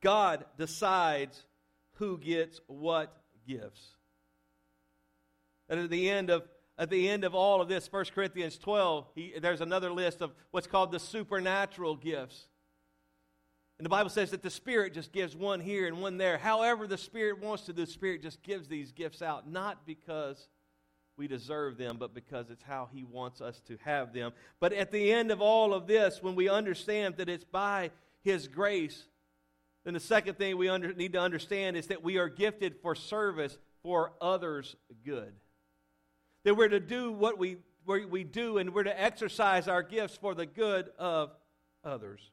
God 0.03 0.45
decides 0.59 1.43
who 1.95 2.19
gets 2.19 2.61
what 2.67 3.17
gifts. 3.47 3.83
And 5.69 5.81
at 5.81 5.91
the 5.91 6.11
end 6.11 6.31
of 6.31 6.43
at 6.76 6.91
the 6.91 7.09
end 7.09 7.23
of 7.25 7.35
all 7.37 7.61
of 7.61 7.69
this, 7.69 7.91
1 7.91 8.07
Corinthians 8.14 8.59
12, 8.59 9.07
he, 9.14 9.35
there's 9.41 9.61
another 9.61 9.93
list 9.93 10.21
of 10.21 10.33
what's 10.50 10.67
called 10.67 10.91
the 10.91 10.99
supernatural 10.99 11.95
gifts. 11.95 12.49
And 13.79 13.85
the 13.85 13.91
Bible 13.91 14.11
says 14.11 14.33
that 14.33 14.43
the 14.43 14.50
Spirit 14.50 14.93
just 14.93 15.12
gives 15.12 15.37
one 15.37 15.61
here 15.61 15.87
and 15.87 16.00
one 16.00 16.19
there. 16.19 16.37
However, 16.38 16.87
the 16.87 16.99
Spirit 16.99 17.41
wants 17.41 17.64
to, 17.64 17.73
the 17.73 17.87
Spirit 17.87 18.23
just 18.23 18.43
gives 18.43 18.67
these 18.67 18.91
gifts 18.91 19.23
out, 19.23 19.49
not 19.49 19.87
because 19.87 20.49
we 21.16 21.28
deserve 21.28 21.78
them, 21.78 21.97
but 21.99 22.14
because 22.14 22.50
it's 22.50 22.62
how 22.62 22.88
He 22.92 23.04
wants 23.04 23.40
us 23.40 23.61
to 23.68 23.78
have 23.85 24.12
them. 24.12 24.33
But 24.61 24.73
at 24.73 24.90
the 24.90 25.12
end 25.12 25.30
of 25.30 25.40
all 25.40 25.75
of 25.75 25.87
this, 25.87 26.23
when 26.23 26.35
we 26.35 26.49
understand 26.49 27.16
that 27.18 27.28
it's 27.28 27.44
by 27.44 27.90
His 28.23 28.49
grace 28.49 29.06
then 29.85 29.94
the 29.94 30.00
second 30.00 30.38
thing 30.38 30.56
we 30.56 30.68
under, 30.68 30.92
need 30.94 31.12
to 31.12 31.21
understand 31.21 31.76
is 31.76 31.88
that 31.88 32.02
we 32.02 32.16
are 32.16 32.28
gifted 32.28 32.76
for 32.80 32.94
service 32.94 33.56
for 33.83 34.12
others' 34.21 34.76
good. 35.04 35.35
That 36.44 36.56
we're 36.56 36.68
to 36.68 36.80
do 36.80 37.12
what 37.12 37.38
we, 37.38 37.59
we 37.87 38.25
do 38.25 38.59
and 38.59 38.73
we're 38.73 38.85
to 38.85 39.00
exercise 39.00 39.68
our 39.68 39.83
gifts 39.83 40.16
for 40.16 40.35
the 40.35 40.47
good 40.47 40.88
of 40.99 41.33
others. 41.85 42.30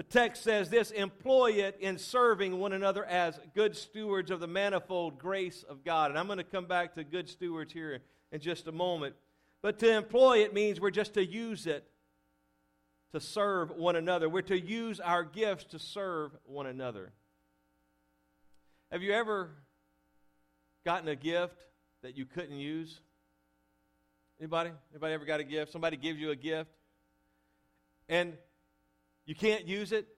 The 0.00 0.04
text 0.04 0.44
says 0.44 0.70
this 0.70 0.92
employ 0.92 1.50
it 1.56 1.76
in 1.78 1.98
serving 1.98 2.58
one 2.58 2.72
another 2.72 3.04
as 3.04 3.38
good 3.54 3.76
stewards 3.76 4.30
of 4.30 4.40
the 4.40 4.46
manifold 4.46 5.18
grace 5.18 5.62
of 5.62 5.84
God. 5.84 6.10
And 6.10 6.18
I'm 6.18 6.24
going 6.24 6.38
to 6.38 6.42
come 6.42 6.64
back 6.64 6.94
to 6.94 7.04
good 7.04 7.28
stewards 7.28 7.70
here 7.70 8.00
in 8.32 8.40
just 8.40 8.66
a 8.66 8.72
moment. 8.72 9.14
But 9.60 9.78
to 9.80 9.92
employ 9.94 10.38
it 10.38 10.54
means 10.54 10.80
we're 10.80 10.90
just 10.90 11.12
to 11.14 11.22
use 11.22 11.66
it 11.66 11.86
to 13.12 13.20
serve 13.20 13.72
one 13.72 13.94
another. 13.94 14.30
We're 14.30 14.40
to 14.40 14.58
use 14.58 15.00
our 15.00 15.22
gifts 15.22 15.64
to 15.64 15.78
serve 15.78 16.34
one 16.46 16.66
another. 16.66 17.12
Have 18.90 19.02
you 19.02 19.12
ever 19.12 19.50
gotten 20.82 21.08
a 21.08 21.14
gift 21.14 21.58
that 22.02 22.16
you 22.16 22.24
couldn't 22.24 22.56
use? 22.56 23.00
Anybody? 24.40 24.70
Anybody 24.92 25.12
ever 25.12 25.26
got 25.26 25.40
a 25.40 25.44
gift? 25.44 25.72
Somebody 25.72 25.98
gives 25.98 26.18
you 26.18 26.30
a 26.30 26.36
gift 26.36 26.70
and 28.08 28.32
you 29.30 29.36
can't 29.36 29.68
use 29.68 29.92
it. 29.92 30.08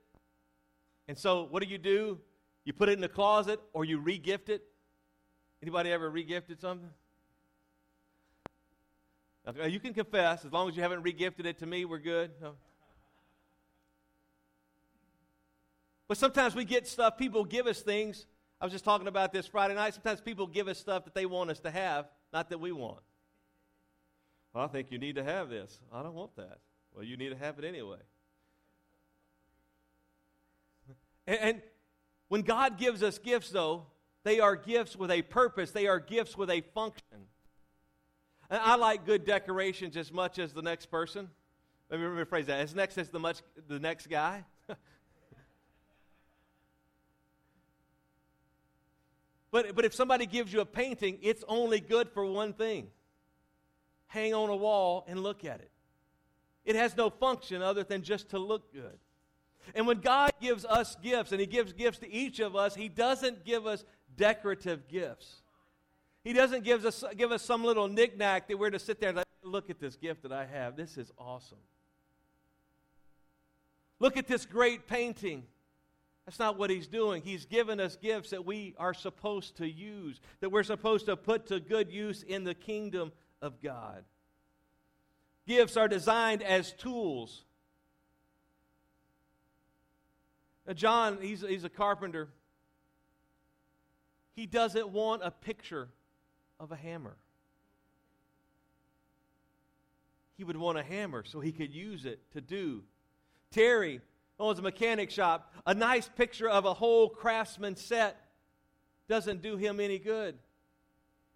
And 1.06 1.18
so 1.18 1.46
what 1.50 1.62
do 1.62 1.68
you 1.68 1.76
do? 1.76 2.18
You 2.64 2.72
put 2.72 2.88
it 2.88 2.92
in 2.92 3.02
the 3.02 3.10
closet 3.10 3.60
or 3.74 3.84
you 3.84 4.00
regift 4.00 4.48
it. 4.48 4.62
Anybody 5.60 5.92
ever 5.92 6.10
regifted 6.10 6.58
something? 6.58 6.88
you 9.68 9.80
can 9.80 9.92
confess 9.92 10.46
as 10.46 10.50
long 10.50 10.66
as 10.66 10.76
you 10.76 10.82
haven't 10.82 11.04
regifted 11.04 11.44
it 11.44 11.58
to 11.58 11.66
me. 11.66 11.84
We're 11.84 11.98
good. 11.98 12.30
No. 12.40 12.54
But 16.08 16.16
sometimes 16.16 16.54
we 16.54 16.64
get 16.64 16.88
stuff. 16.88 17.18
People 17.18 17.44
give 17.44 17.66
us 17.66 17.82
things. 17.82 18.26
I 18.62 18.64
was 18.64 18.72
just 18.72 18.84
talking 18.84 19.08
about 19.08 19.30
this 19.30 19.46
Friday 19.46 19.74
night. 19.74 19.92
Sometimes 19.92 20.22
people 20.22 20.46
give 20.46 20.68
us 20.68 20.78
stuff 20.78 21.04
that 21.04 21.12
they 21.12 21.26
want 21.26 21.50
us 21.50 21.60
to 21.60 21.70
have, 21.70 22.06
not 22.32 22.48
that 22.48 22.60
we 22.60 22.72
want. 22.72 23.02
Well, 24.54 24.64
I 24.64 24.68
think 24.68 24.90
you 24.90 24.96
need 24.96 25.16
to 25.16 25.22
have 25.22 25.50
this. 25.50 25.80
I 25.92 26.02
don't 26.02 26.14
want 26.14 26.34
that. 26.36 26.60
Well, 26.94 27.04
you 27.04 27.18
need 27.18 27.28
to 27.28 27.36
have 27.36 27.58
it 27.58 27.66
anyway. 27.66 27.98
And, 31.26 31.62
when 32.32 32.40
God 32.40 32.78
gives 32.78 33.02
us 33.02 33.18
gifts, 33.18 33.50
though, 33.50 33.88
they 34.24 34.40
are 34.40 34.56
gifts 34.56 34.96
with 34.96 35.10
a 35.10 35.20
purpose, 35.20 35.70
they 35.70 35.86
are 35.86 36.00
gifts 36.00 36.34
with 36.34 36.48
a 36.48 36.62
function. 36.74 37.26
And 38.48 38.58
I 38.58 38.76
like 38.76 39.04
good 39.04 39.26
decorations 39.26 39.98
as 39.98 40.10
much 40.10 40.38
as 40.38 40.54
the 40.54 40.62
next 40.62 40.86
person. 40.86 41.28
Let 41.90 42.00
me 42.00 42.06
rephrase 42.06 42.46
that. 42.46 42.60
As 42.60 42.74
next 42.74 42.96
as 42.96 43.10
the 43.10 43.18
much 43.18 43.42
the 43.68 43.78
next 43.78 44.08
guy. 44.08 44.46
but 49.50 49.74
but 49.74 49.84
if 49.84 49.92
somebody 49.92 50.24
gives 50.24 50.54
you 50.54 50.60
a 50.60 50.64
painting, 50.64 51.18
it's 51.20 51.44
only 51.48 51.80
good 51.80 52.08
for 52.08 52.24
one 52.24 52.54
thing. 52.54 52.86
Hang 54.06 54.32
on 54.32 54.48
a 54.48 54.56
wall 54.56 55.04
and 55.06 55.22
look 55.22 55.44
at 55.44 55.60
it. 55.60 55.70
It 56.64 56.76
has 56.76 56.96
no 56.96 57.10
function 57.10 57.60
other 57.60 57.82
than 57.82 58.00
just 58.00 58.30
to 58.30 58.38
look 58.38 58.72
good. 58.72 58.98
And 59.74 59.86
when 59.86 60.00
God 60.00 60.32
gives 60.40 60.64
us 60.64 60.96
gifts, 61.02 61.32
and 61.32 61.40
He 61.40 61.46
gives 61.46 61.72
gifts 61.72 61.98
to 61.98 62.12
each 62.12 62.40
of 62.40 62.56
us, 62.56 62.74
He 62.74 62.88
doesn't 62.88 63.44
give 63.44 63.66
us 63.66 63.84
decorative 64.16 64.88
gifts. 64.88 65.42
He 66.24 66.32
doesn't 66.32 66.64
give 66.64 66.84
us, 66.84 67.02
give 67.16 67.32
us 67.32 67.42
some 67.42 67.64
little 67.64 67.88
knickknack 67.88 68.48
that 68.48 68.58
we're 68.58 68.70
to 68.70 68.78
sit 68.78 69.00
there 69.00 69.10
and 69.10 69.24
look 69.42 69.70
at 69.70 69.80
this 69.80 69.96
gift 69.96 70.22
that 70.22 70.32
I 70.32 70.46
have. 70.46 70.76
This 70.76 70.96
is 70.96 71.10
awesome. 71.18 71.58
Look 73.98 74.16
at 74.16 74.26
this 74.28 74.46
great 74.46 74.86
painting. 74.86 75.44
That's 76.26 76.38
not 76.38 76.56
what 76.56 76.70
he's 76.70 76.86
doing. 76.86 77.22
He's 77.22 77.46
given 77.46 77.80
us 77.80 77.96
gifts 77.96 78.30
that 78.30 78.44
we 78.44 78.74
are 78.78 78.94
supposed 78.94 79.56
to 79.56 79.68
use, 79.68 80.20
that 80.40 80.50
we're 80.50 80.62
supposed 80.62 81.06
to 81.06 81.16
put 81.16 81.46
to 81.48 81.58
good 81.58 81.90
use 81.90 82.22
in 82.22 82.44
the 82.44 82.54
kingdom 82.54 83.12
of 83.40 83.60
God. 83.60 84.04
Gifts 85.46 85.76
are 85.76 85.88
designed 85.88 86.42
as 86.42 86.72
tools. 86.72 87.44
Now, 90.66 90.72
John, 90.74 91.18
he's, 91.20 91.40
he's 91.42 91.64
a 91.64 91.68
carpenter. 91.68 92.28
He 94.34 94.46
doesn't 94.46 94.88
want 94.88 95.22
a 95.24 95.30
picture 95.30 95.88
of 96.60 96.72
a 96.72 96.76
hammer. 96.76 97.16
He 100.36 100.44
would 100.44 100.56
want 100.56 100.78
a 100.78 100.82
hammer 100.82 101.24
so 101.24 101.40
he 101.40 101.52
could 101.52 101.74
use 101.74 102.04
it 102.04 102.20
to 102.32 102.40
do. 102.40 102.82
Terry 103.50 104.00
oh, 104.40 104.48
owns 104.48 104.58
a 104.58 104.62
mechanic 104.62 105.10
shop. 105.10 105.52
A 105.66 105.74
nice 105.74 106.08
picture 106.08 106.48
of 106.48 106.64
a 106.64 106.74
whole 106.74 107.08
craftsman 107.08 107.76
set 107.76 108.16
doesn't 109.08 109.42
do 109.42 109.56
him 109.56 109.78
any 109.78 109.98
good. 109.98 110.38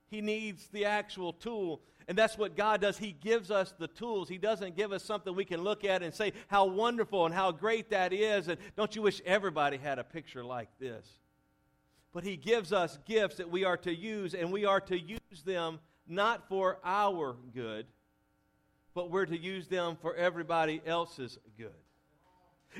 He 0.08 0.20
needs 0.20 0.68
the 0.68 0.86
actual 0.86 1.32
tool. 1.32 1.82
And 2.08 2.16
that's 2.16 2.38
what 2.38 2.56
God 2.56 2.80
does. 2.80 2.96
He 2.96 3.12
gives 3.12 3.50
us 3.50 3.74
the 3.78 3.88
tools. 3.88 4.28
He 4.28 4.38
doesn't 4.38 4.76
give 4.76 4.92
us 4.92 5.02
something 5.02 5.34
we 5.34 5.44
can 5.44 5.62
look 5.62 5.84
at 5.84 6.02
and 6.02 6.14
say 6.14 6.32
how 6.46 6.66
wonderful 6.66 7.26
and 7.26 7.34
how 7.34 7.50
great 7.50 7.90
that 7.90 8.12
is. 8.12 8.46
And 8.46 8.58
don't 8.76 8.94
you 8.94 9.02
wish 9.02 9.20
everybody 9.26 9.76
had 9.76 9.98
a 9.98 10.04
picture 10.04 10.44
like 10.44 10.68
this? 10.78 11.04
But 12.12 12.22
He 12.22 12.36
gives 12.36 12.72
us 12.72 12.98
gifts 13.06 13.36
that 13.36 13.50
we 13.50 13.64
are 13.64 13.76
to 13.78 13.94
use, 13.94 14.34
and 14.34 14.52
we 14.52 14.64
are 14.64 14.80
to 14.82 14.98
use 14.98 15.42
them 15.44 15.80
not 16.06 16.48
for 16.48 16.78
our 16.84 17.36
good, 17.52 17.86
but 18.94 19.10
we're 19.10 19.26
to 19.26 19.36
use 19.36 19.66
them 19.66 19.98
for 20.00 20.14
everybody 20.14 20.80
else's 20.86 21.38
good. 21.58 21.74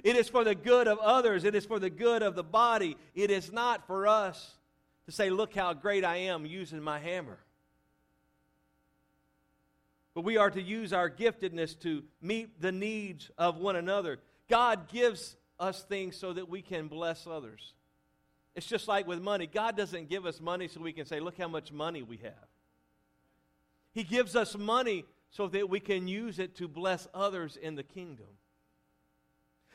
It 0.04 0.16
is 0.16 0.28
for 0.28 0.44
the 0.44 0.54
good 0.54 0.88
of 0.88 0.98
others, 0.98 1.44
it 1.44 1.54
is 1.54 1.66
for 1.66 1.78
the 1.78 1.90
good 1.90 2.22
of 2.22 2.36
the 2.36 2.44
body. 2.44 2.96
It 3.14 3.30
is 3.30 3.50
not 3.50 3.86
for 3.86 4.06
us 4.06 4.56
to 5.06 5.12
say, 5.12 5.30
Look 5.30 5.54
how 5.54 5.74
great 5.74 6.04
I 6.04 6.16
am 6.16 6.46
using 6.46 6.80
my 6.80 6.98
hammer. 6.98 7.38
But 10.16 10.24
we 10.24 10.38
are 10.38 10.50
to 10.50 10.62
use 10.62 10.94
our 10.94 11.10
giftedness 11.10 11.78
to 11.80 12.02
meet 12.22 12.58
the 12.58 12.72
needs 12.72 13.30
of 13.36 13.58
one 13.58 13.76
another. 13.76 14.18
God 14.48 14.88
gives 14.88 15.36
us 15.60 15.82
things 15.82 16.16
so 16.16 16.32
that 16.32 16.48
we 16.48 16.62
can 16.62 16.88
bless 16.88 17.26
others. 17.26 17.74
It's 18.54 18.64
just 18.64 18.88
like 18.88 19.06
with 19.06 19.20
money. 19.20 19.46
God 19.46 19.76
doesn't 19.76 20.08
give 20.08 20.24
us 20.24 20.40
money 20.40 20.68
so 20.68 20.80
we 20.80 20.94
can 20.94 21.04
say, 21.04 21.20
look 21.20 21.36
how 21.36 21.48
much 21.48 21.70
money 21.70 22.00
we 22.00 22.16
have. 22.22 22.48
He 23.92 24.04
gives 24.04 24.34
us 24.34 24.56
money 24.56 25.04
so 25.28 25.48
that 25.48 25.68
we 25.68 25.80
can 25.80 26.08
use 26.08 26.38
it 26.38 26.56
to 26.56 26.66
bless 26.66 27.06
others 27.12 27.58
in 27.58 27.74
the 27.74 27.82
kingdom. 27.82 28.38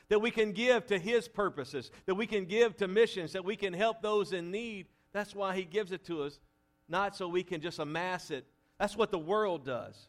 That 0.08 0.18
we 0.18 0.32
can 0.32 0.50
give 0.50 0.86
to 0.86 0.98
His 0.98 1.28
purposes, 1.28 1.92
that 2.06 2.16
we 2.16 2.26
can 2.26 2.46
give 2.46 2.76
to 2.78 2.88
missions, 2.88 3.34
that 3.34 3.44
we 3.44 3.54
can 3.54 3.72
help 3.72 4.02
those 4.02 4.32
in 4.32 4.50
need. 4.50 4.88
That's 5.12 5.36
why 5.36 5.54
He 5.54 5.62
gives 5.62 5.92
it 5.92 6.04
to 6.06 6.24
us, 6.24 6.40
not 6.88 7.14
so 7.14 7.28
we 7.28 7.44
can 7.44 7.60
just 7.60 7.78
amass 7.78 8.32
it. 8.32 8.44
That's 8.80 8.96
what 8.96 9.12
the 9.12 9.20
world 9.20 9.64
does. 9.64 10.08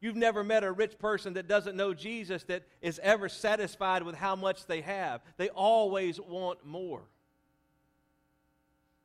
You've 0.00 0.16
never 0.16 0.44
met 0.44 0.62
a 0.62 0.70
rich 0.70 0.98
person 0.98 1.34
that 1.34 1.48
doesn't 1.48 1.76
know 1.76 1.92
Jesus 1.92 2.44
that 2.44 2.62
is 2.80 3.00
ever 3.02 3.28
satisfied 3.28 4.04
with 4.04 4.14
how 4.14 4.36
much 4.36 4.66
they 4.66 4.80
have. 4.80 5.20
They 5.36 5.48
always 5.48 6.20
want 6.20 6.64
more. 6.64 7.02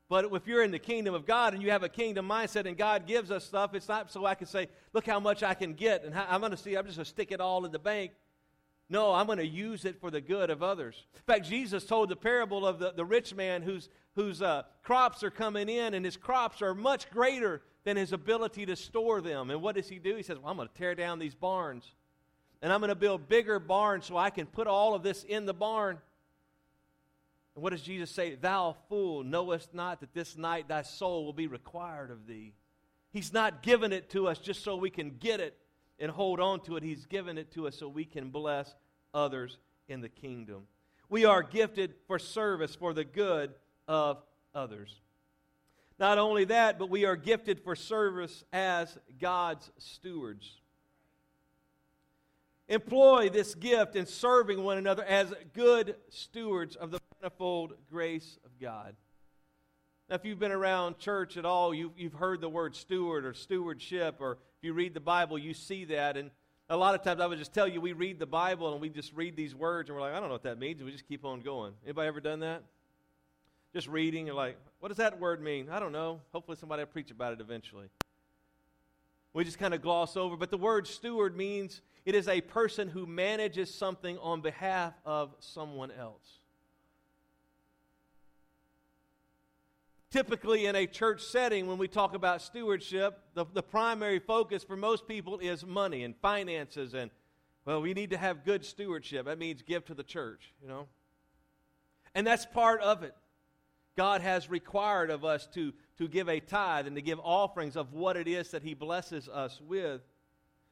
But 0.08 0.26
if 0.32 0.46
you're 0.46 0.62
in 0.62 0.70
the 0.70 0.78
kingdom 0.78 1.14
of 1.14 1.26
God 1.26 1.54
and 1.54 1.62
you 1.62 1.70
have 1.70 1.82
a 1.82 1.88
kingdom 1.88 2.28
mindset 2.28 2.66
and 2.66 2.76
God 2.76 3.06
gives 3.06 3.30
us 3.30 3.44
stuff, 3.44 3.74
it's 3.74 3.88
not 3.88 4.12
so 4.12 4.24
I 4.24 4.34
can 4.34 4.46
say, 4.46 4.68
look 4.92 5.06
how 5.06 5.18
much 5.18 5.42
I 5.42 5.54
can 5.54 5.72
get 5.72 6.04
and 6.04 6.14
I'm 6.14 6.40
going 6.40 6.52
to 6.52 6.56
see, 6.56 6.76
I'm 6.76 6.84
just 6.84 6.96
going 6.96 7.04
to 7.04 7.10
stick 7.10 7.32
it 7.32 7.40
all 7.40 7.64
in 7.64 7.72
the 7.72 7.78
bank. 7.78 8.12
No, 8.88 9.12
I'm 9.12 9.26
going 9.26 9.38
to 9.38 9.46
use 9.46 9.86
it 9.86 9.98
for 9.98 10.10
the 10.10 10.20
good 10.20 10.50
of 10.50 10.62
others. 10.62 11.06
In 11.14 11.22
fact, 11.22 11.46
Jesus 11.46 11.84
told 11.84 12.10
the 12.10 12.16
parable 12.16 12.66
of 12.66 12.78
the, 12.78 12.92
the 12.92 13.04
rich 13.04 13.34
man 13.34 13.62
whose, 13.62 13.88
whose 14.14 14.42
uh, 14.42 14.64
crops 14.82 15.24
are 15.24 15.30
coming 15.30 15.68
in 15.68 15.94
and 15.94 16.04
his 16.04 16.18
crops 16.18 16.60
are 16.60 16.74
much 16.74 17.10
greater 17.10 17.62
than 17.84 17.96
his 17.96 18.12
ability 18.12 18.66
to 18.66 18.76
store 18.76 19.20
them. 19.20 19.50
And 19.50 19.62
what 19.62 19.76
does 19.76 19.88
he 19.88 19.98
do? 19.98 20.16
He 20.16 20.22
says, 20.22 20.38
Well, 20.38 20.50
I'm 20.50 20.56
going 20.56 20.68
to 20.68 20.74
tear 20.74 20.94
down 20.94 21.18
these 21.18 21.34
barns 21.34 21.92
and 22.64 22.72
I'm 22.72 22.80
going 22.80 22.88
to 22.88 22.94
build 22.94 23.28
bigger 23.28 23.58
barns 23.58 24.06
so 24.06 24.16
I 24.16 24.30
can 24.30 24.46
put 24.46 24.66
all 24.66 24.94
of 24.94 25.02
this 25.02 25.22
in 25.22 25.44
the 25.44 25.52
barn. 25.52 25.98
And 27.54 27.62
what 27.62 27.72
does 27.72 27.82
Jesus 27.82 28.10
say? 28.10 28.36
Thou 28.36 28.74
fool, 28.88 29.22
knowest 29.22 29.74
not 29.74 30.00
that 30.00 30.14
this 30.14 30.38
night 30.38 30.66
thy 30.66 30.80
soul 30.80 31.26
will 31.26 31.34
be 31.34 31.46
required 31.46 32.10
of 32.10 32.26
thee. 32.26 32.54
He's 33.12 33.34
not 33.34 33.62
given 33.62 33.92
it 33.92 34.08
to 34.10 34.28
us 34.28 34.38
just 34.38 34.64
so 34.64 34.76
we 34.76 34.88
can 34.88 35.18
get 35.20 35.40
it 35.40 35.58
and 35.98 36.10
hold 36.10 36.40
on 36.40 36.60
to 36.60 36.78
it. 36.78 36.82
He's 36.82 37.04
given 37.04 37.36
it 37.36 37.52
to 37.52 37.66
us 37.66 37.76
so 37.76 37.86
we 37.86 38.06
can 38.06 38.30
bless 38.30 38.74
others 39.12 39.58
in 39.86 40.00
the 40.00 40.08
kingdom. 40.08 40.62
We 41.10 41.26
are 41.26 41.42
gifted 41.42 41.94
for 42.06 42.18
service 42.18 42.74
for 42.74 42.94
the 42.94 43.04
good 43.04 43.52
of 43.86 44.22
others. 44.54 45.02
Not 45.98 46.18
only 46.18 46.44
that, 46.46 46.78
but 46.78 46.90
we 46.90 47.04
are 47.04 47.16
gifted 47.16 47.60
for 47.60 47.76
service 47.76 48.44
as 48.52 48.98
God's 49.20 49.70
stewards 49.78 50.60
employ 52.68 53.28
this 53.28 53.54
gift 53.54 53.96
in 53.96 54.06
serving 54.06 54.62
one 54.62 54.78
another 54.78 55.04
as 55.04 55.32
good 55.52 55.96
stewards 56.08 56.76
of 56.76 56.90
the 56.90 57.00
manifold 57.20 57.74
grace 57.90 58.38
of 58.44 58.58
God. 58.58 58.96
Now, 60.08 60.16
if 60.16 60.24
you've 60.24 60.38
been 60.38 60.52
around 60.52 60.98
church 60.98 61.36
at 61.36 61.44
all, 61.44 61.74
you've, 61.74 61.92
you've 61.96 62.14
heard 62.14 62.40
the 62.40 62.48
word 62.48 62.76
steward 62.76 63.24
or 63.24 63.32
stewardship, 63.32 64.16
or 64.20 64.32
if 64.32 64.64
you 64.64 64.72
read 64.72 64.94
the 64.94 65.00
Bible, 65.00 65.38
you 65.38 65.54
see 65.54 65.86
that. 65.86 66.16
And 66.16 66.30
A 66.68 66.76
lot 66.76 66.94
of 66.94 67.02
times 67.02 67.20
I 67.20 67.26
would 67.26 67.38
just 67.38 67.54
tell 67.54 67.66
you 67.66 67.80
we 67.80 67.92
read 67.92 68.18
the 68.18 68.26
Bible 68.26 68.72
and 68.72 68.80
we 68.80 68.88
just 68.88 69.14
read 69.14 69.36
these 69.36 69.54
words 69.54 69.88
and 69.88 69.96
we're 69.96 70.02
like, 70.02 70.14
I 70.14 70.20
don't 70.20 70.28
know 70.28 70.34
what 70.34 70.42
that 70.44 70.58
means, 70.58 70.80
and 70.80 70.86
we 70.86 70.92
just 70.92 71.08
keep 71.08 71.24
on 71.24 71.40
going. 71.40 71.72
Anybody 71.84 72.08
ever 72.08 72.20
done 72.20 72.40
that? 72.40 72.64
Just 73.74 73.88
reading, 73.88 74.26
you're 74.26 74.36
like, 74.36 74.56
what 74.78 74.88
does 74.88 74.98
that 74.98 75.18
word 75.18 75.42
mean? 75.42 75.68
I 75.68 75.80
don't 75.80 75.90
know. 75.90 76.20
Hopefully 76.32 76.56
somebody 76.56 76.82
will 76.82 76.86
preach 76.86 77.10
about 77.10 77.32
it 77.32 77.40
eventually. 77.40 77.88
We 79.32 79.42
just 79.42 79.58
kind 79.58 79.74
of 79.74 79.82
gloss 79.82 80.16
over, 80.16 80.36
but 80.36 80.52
the 80.52 80.56
word 80.56 80.86
steward 80.86 81.36
means 81.36 81.82
it 82.04 82.14
is 82.14 82.28
a 82.28 82.40
person 82.40 82.88
who 82.88 83.04
manages 83.04 83.74
something 83.74 84.16
on 84.18 84.42
behalf 84.42 84.94
of 85.04 85.34
someone 85.40 85.90
else. 85.90 86.38
Typically, 90.08 90.66
in 90.66 90.76
a 90.76 90.86
church 90.86 91.20
setting, 91.24 91.66
when 91.66 91.76
we 91.76 91.88
talk 91.88 92.14
about 92.14 92.40
stewardship, 92.42 93.18
the, 93.34 93.44
the 93.54 93.62
primary 93.64 94.20
focus 94.20 94.62
for 94.62 94.76
most 94.76 95.08
people 95.08 95.40
is 95.40 95.66
money 95.66 96.04
and 96.04 96.14
finances. 96.22 96.94
And, 96.94 97.10
well, 97.64 97.82
we 97.82 97.92
need 97.92 98.10
to 98.10 98.16
have 98.16 98.44
good 98.44 98.64
stewardship. 98.64 99.26
That 99.26 99.40
means 99.40 99.62
give 99.62 99.84
to 99.86 99.94
the 99.94 100.04
church, 100.04 100.52
you 100.62 100.68
know? 100.68 100.86
And 102.14 102.24
that's 102.24 102.46
part 102.46 102.80
of 102.80 103.02
it. 103.02 103.16
God 103.96 104.20
has 104.20 104.50
required 104.50 105.10
of 105.10 105.24
us 105.24 105.46
to, 105.54 105.72
to 105.98 106.08
give 106.08 106.28
a 106.28 106.40
tithe 106.40 106.86
and 106.86 106.96
to 106.96 107.02
give 107.02 107.20
offerings 107.22 107.76
of 107.76 107.92
what 107.92 108.16
it 108.16 108.26
is 108.26 108.50
that 108.50 108.62
He 108.62 108.74
blesses 108.74 109.28
us 109.28 109.60
with. 109.60 110.00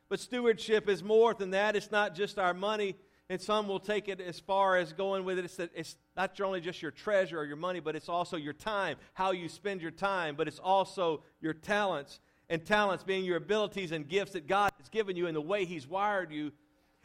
But 0.09 0.21
stewardship 0.21 0.89
is 0.89 1.03
more 1.03 1.33
than 1.33 1.51
that. 1.53 1.77
It's 1.77 1.91
not 1.91 2.15
just 2.15 2.39
our 2.39 2.53
money, 2.53 2.97
and 3.31 3.41
some 3.41 3.67
will 3.69 3.81
take 3.81 4.09
it 4.09 4.21
as 4.21 4.39
far 4.39 4.77
as 4.77 4.93
going 4.93 5.25
with 5.25 5.39
it. 5.39 5.47
It's, 5.47 5.57
that 5.57 5.71
it's 5.75 5.97
not 6.17 6.39
only 6.41 6.61
just 6.61 6.83
your 6.83 6.91
treasure 6.91 7.39
or 7.39 7.45
your 7.45 7.57
money, 7.57 7.81
but 7.81 7.97
it's 7.97 8.09
also 8.09 8.37
your 8.37 8.53
time, 8.53 8.97
how 9.15 9.31
you 9.31 9.49
spend 9.49 9.81
your 9.81 9.91
time, 9.91 10.35
but 10.37 10.49
it's 10.49 10.59
also 10.59 11.23
your 11.41 11.55
talents. 11.55 12.21
And 12.51 12.63
talents 12.67 13.05
being 13.05 13.25
your 13.25 13.39
abilities 13.39 13.93
and 13.93 14.07
gifts 14.07 14.33
that 14.33 14.47
God 14.47 14.73
has 14.79 14.91
given 14.91 15.17
you 15.17 15.29
and 15.29 15.35
the 15.35 15.41
way 15.41 15.65
He's 15.65 15.87
wired 15.87 16.31
you. 16.31 16.53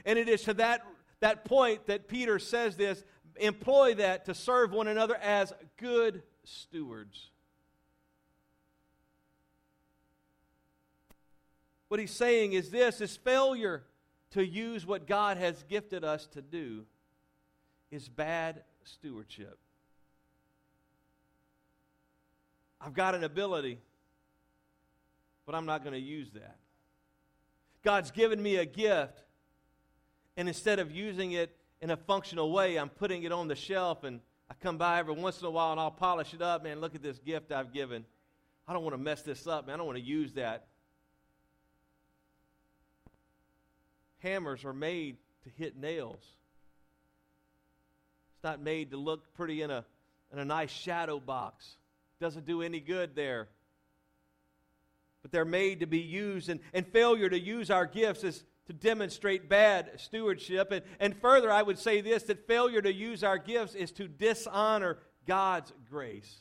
And 0.04 0.20
it 0.20 0.28
is 0.28 0.42
to 0.44 0.54
that, 0.56 0.82
that 1.22 1.46
point 1.46 1.88
that 1.88 2.10
Peter 2.10 2.40
says 2.40 2.76
this 2.76 3.06
employ 3.40 3.96
that 3.96 4.26
to 4.26 4.34
serve 4.34 4.72
one 4.72 4.88
another 4.88 5.16
as 5.16 5.54
good 5.78 6.24
stewards. 6.44 7.30
What 11.88 12.00
he's 12.00 12.12
saying 12.12 12.54
is 12.54 12.70
this 12.70 13.02
is 13.02 13.16
failure 13.16 13.84
to 14.32 14.46
use 14.46 14.86
what 14.86 15.08
God 15.08 15.38
has 15.38 15.64
gifted 15.70 16.04
us 16.04 16.28
to 16.28 16.42
do 16.42 16.86
is 17.92 18.10
bad 18.10 18.64
stewardship. 18.84 19.58
I've 22.80 22.94
got 22.94 23.16
an 23.16 23.24
ability, 23.24 23.80
but 25.46 25.56
I'm 25.56 25.66
not 25.66 25.84
going 25.84 25.94
to 25.94 26.00
use 26.00 26.30
that. 26.32 26.58
God's 27.84 28.12
given 28.12 28.42
me 28.42 28.58
a 28.58 28.66
gift, 28.66 29.24
and 30.36 30.48
instead 30.48 30.80
of 30.80 30.92
using 30.92 31.32
it 31.32 31.57
in 31.82 31.92
a 31.92 31.98
functional 31.98 32.52
way, 32.52 32.78
I'm 32.78 32.90
putting 32.90 33.24
it 33.24 33.32
on 33.32 33.48
the 33.48 33.56
shelf, 33.56 34.04
and 34.04 34.20
I 34.50 34.54
come 34.62 34.78
by 34.78 35.00
every 35.00 35.14
once 35.14 35.40
in 35.40 35.46
a 35.46 35.52
while 35.52 35.72
and 35.72 35.80
I'll 35.80 35.92
polish 35.92 36.34
it 36.34 36.42
up. 36.42 36.64
Man, 36.64 36.82
look 36.82 36.96
at 36.96 37.04
this 37.04 37.20
gift 37.20 37.52
I've 37.52 37.74
given. 37.74 38.06
I 38.68 38.74
don't 38.74 38.84
want 38.84 38.96
to 38.96 39.02
mess 39.02 39.22
this 39.22 39.48
up, 39.48 39.68
man. 39.68 39.76
I 39.76 39.78
don't 39.78 39.88
want 39.88 39.98
to 39.98 40.04
use 40.04 40.34
that. 40.34 40.68
hammers 44.20 44.66
are 44.66 44.74
made 44.74 45.18
to 45.44 45.50
hit 45.50 45.78
nails. 45.78 46.24
It's 48.36 48.44
not 48.44 48.62
made 48.62 48.92
to 48.92 48.98
look 48.98 49.34
pretty 49.34 49.62
in 49.62 49.72
a, 49.72 49.86
in 50.32 50.40
a 50.40 50.46
nice 50.46 50.70
shadow 50.70 51.20
box. 51.20 51.78
Doesn't 52.20 52.46
do 52.46 52.62
any 52.62 52.80
good 52.80 53.16
there. 53.16 53.48
But 55.22 55.32
they're 55.32 55.46
made 55.46 55.80
to 55.82 55.88
be 55.88 56.00
used, 56.00 56.50
and, 56.50 56.60
and 56.74 56.86
failure 56.88 57.30
to 57.30 57.40
use 57.40 57.70
our 57.70 57.86
gifts 57.86 58.24
is 58.24 58.44
to 58.68 58.74
demonstrate 58.74 59.50
bad 59.50 59.92
stewardship. 59.98 60.72
And, 60.72 60.84
and 61.00 61.16
further, 61.16 61.52
I 61.52 61.64
would 61.64 61.80
say 61.80 62.02
this 62.02 62.24
that 62.24 62.48
failure 62.48 62.82
to 62.82 62.94
use 62.94 63.24
our 63.24 63.38
gifts 63.38 63.76
is 63.76 63.92
to 63.94 64.08
dishonor 64.08 65.00
God's 65.26 65.74
grace. 65.90 66.38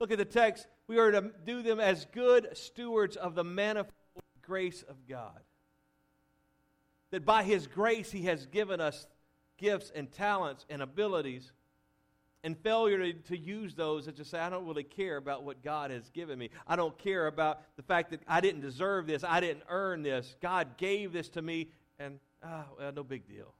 Look 0.00 0.10
at 0.10 0.18
the 0.18 0.24
text. 0.24 0.66
We 0.86 0.98
are 0.98 1.12
to 1.12 1.30
do 1.44 1.62
them 1.62 1.80
as 1.80 2.06
good 2.06 2.56
stewards 2.56 3.16
of 3.16 3.34
the 3.34 3.44
manifold 3.44 3.92
grace 4.42 4.82
of 4.82 5.06
God 5.08 5.40
that 7.12 7.24
by 7.24 7.44
His 7.44 7.68
grace 7.68 8.10
He 8.10 8.22
has 8.22 8.46
given 8.46 8.80
us 8.80 9.06
gifts 9.58 9.92
and 9.94 10.10
talents 10.10 10.66
and 10.68 10.82
abilities. 10.82 11.52
And 12.44 12.58
failure 12.58 12.98
to, 12.98 13.12
to 13.12 13.36
use 13.38 13.74
those 13.74 14.08
is 14.08 14.14
to 14.14 14.24
say, 14.24 14.40
I 14.40 14.50
don't 14.50 14.66
really 14.66 14.82
care 14.82 15.16
about 15.16 15.44
what 15.44 15.62
God 15.62 15.92
has 15.92 16.10
given 16.10 16.38
me. 16.38 16.50
I 16.66 16.74
don't 16.74 16.96
care 16.98 17.28
about 17.28 17.60
the 17.76 17.82
fact 17.82 18.10
that 18.10 18.20
I 18.26 18.40
didn't 18.40 18.62
deserve 18.62 19.06
this. 19.06 19.22
I 19.22 19.40
didn't 19.40 19.62
earn 19.68 20.02
this. 20.02 20.34
God 20.42 20.76
gave 20.76 21.12
this 21.12 21.28
to 21.30 21.42
me, 21.42 21.68
and 22.00 22.18
ah, 22.42 22.64
well, 22.78 22.92
no 22.92 23.04
big 23.04 23.28
deal. 23.28 23.54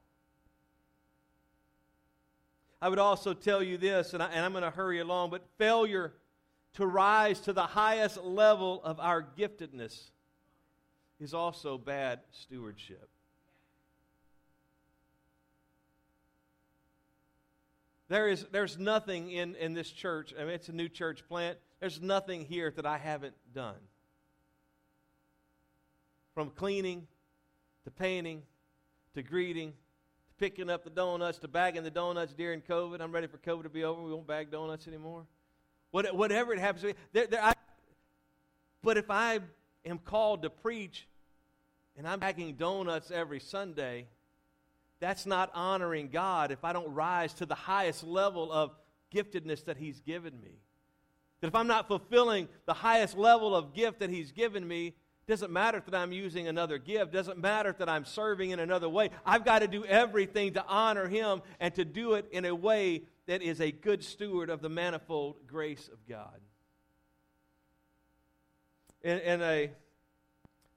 I 2.81 2.89
would 2.89 2.99
also 2.99 3.33
tell 3.35 3.63
you 3.63 3.79
this, 3.79 4.15
and, 4.15 4.23
I, 4.23 4.31
and 4.31 4.45
I'm 4.45 4.51
going 4.51 4.65
to 4.65 4.71
hurry 4.71 4.99
along, 4.99 5.31
but 5.31 5.47
failure 5.57 6.15
to 6.75 6.85
rise 6.85 7.39
to 7.43 7.53
the 7.53 7.63
highest 7.63 8.17
level 8.17 8.83
of 8.83 8.99
our 8.99 9.23
giftedness 9.23 10.11
is 11.21 11.35
also 11.35 11.79
bad 11.79 12.19
stewardship. 12.33 13.09
There 18.13 18.29
is, 18.29 18.45
there's 18.53 18.79
nothing 18.79 19.31
in, 19.31 19.55
in 19.55 19.73
this 19.73 19.91
church, 19.91 20.35
I 20.39 20.45
mean, 20.45 20.51
it's 20.51 20.69
a 20.69 20.73
new 20.73 20.91
church 20.91 21.27
plant. 21.27 21.57
There's 21.81 21.99
nothing 21.99 22.45
here 22.45 22.71
that 22.77 22.85
I 22.85 22.99
haven't 22.99 23.33
done. 23.55 23.79
From 26.35 26.51
cleaning 26.51 27.07
to 27.85 27.91
painting 27.91 28.43
to 29.15 29.23
greeting 29.23 29.71
to 29.71 30.35
picking 30.37 30.69
up 30.69 30.85
the 30.85 30.91
donuts 30.91 31.39
to 31.39 31.49
bagging 31.49 31.85
the 31.85 31.91
donuts 31.91 32.35
during 32.35 32.61
COVID. 32.61 33.01
I'm 33.01 33.13
ready 33.13 33.29
for 33.29 33.39
COVID 33.39 33.63
to 33.63 33.71
be 33.71 33.83
over. 33.83 34.03
We 34.03 34.13
won't 34.13 34.27
bag 34.27 34.51
donuts 34.51 34.87
anymore. 34.87 35.25
What, 35.91 36.15
whatever 36.15 36.53
it 36.53 36.59
happens 36.59 36.83
to 36.83 36.89
be. 36.89 36.95
There, 37.15 37.27
there, 37.29 37.43
I, 37.43 37.55
but 38.83 38.99
if 38.99 39.11
I 39.11 39.39
am 39.87 39.97
called 39.97 40.43
to 40.43 40.51
preach 40.51 41.09
and 41.97 42.07
I'm 42.07 42.21
bagging 42.21 42.57
donuts 42.57 43.11
every 43.11 43.41
Sunday, 43.41 44.05
that's 45.03 45.27
not 45.27 45.51
honoring 45.53 46.11
God 46.11 46.53
if 46.53 46.63
I 46.63 46.73
don't 46.73 46.95
rise 46.95 47.35
to 47.35 47.45
the 47.45 47.57
highest 47.57 48.05
level 48.05 48.53
of 48.53 48.71
giftedness 49.13 49.65
that 49.65 49.77
He's 49.77 49.99
given 49.99 50.41
me. 50.41 50.61
That 51.41 51.49
if 51.49 51.57
I'm 51.57 51.67
not 51.67 51.89
fulfilling 51.89 52.49
the 52.67 52.73
highest 52.73 53.19
level 53.19 53.57
of 53.57 53.75
gift 53.75 53.99
that 53.99 54.11
He's 54.11 54.31
given 54.31 54.67
me, 54.67 54.95
doesn't 55.27 55.51
matter 55.51 55.83
that 55.85 55.93
I'm 55.93 56.13
using 56.13 56.47
another 56.47 56.79
gift, 56.79 57.13
doesn't 57.13 57.37
matter 57.37 57.75
that 57.81 57.89
I'm 57.89 58.05
serving 58.05 58.51
in 58.51 58.61
another 58.61 58.89
way. 58.89 59.11
I've 59.27 59.45
got 59.45 59.59
to 59.59 59.67
do 59.67 59.85
everything 59.85 60.53
to 60.53 60.65
honor 60.67 61.09
Him 61.09 61.43
and 61.59 61.75
to 61.75 61.85
do 61.85 62.13
it 62.13 62.27
in 62.31 62.45
a 62.45 62.55
way 62.55 63.03
that 63.27 63.43
is 63.43 63.61
a 63.61 63.73
good 63.73 64.05
steward 64.05 64.51
of 64.51 64.63
the 64.63 64.69
manifold 64.69 65.49
grace 65.49 65.91
of 65.93 65.99
God. 66.09 66.39
In, 69.03 69.19
in 69.19 69.43
a 69.43 69.71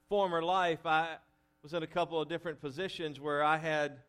former 0.09 0.41
life, 0.41 0.83
I 0.83 1.17
was 1.61 1.75
in 1.75 1.83
a 1.83 1.87
couple 1.87 2.19
of 2.19 2.27
different 2.27 2.59
positions 2.59 3.19
where 3.19 3.43
I 3.43 3.57
had 3.57 3.99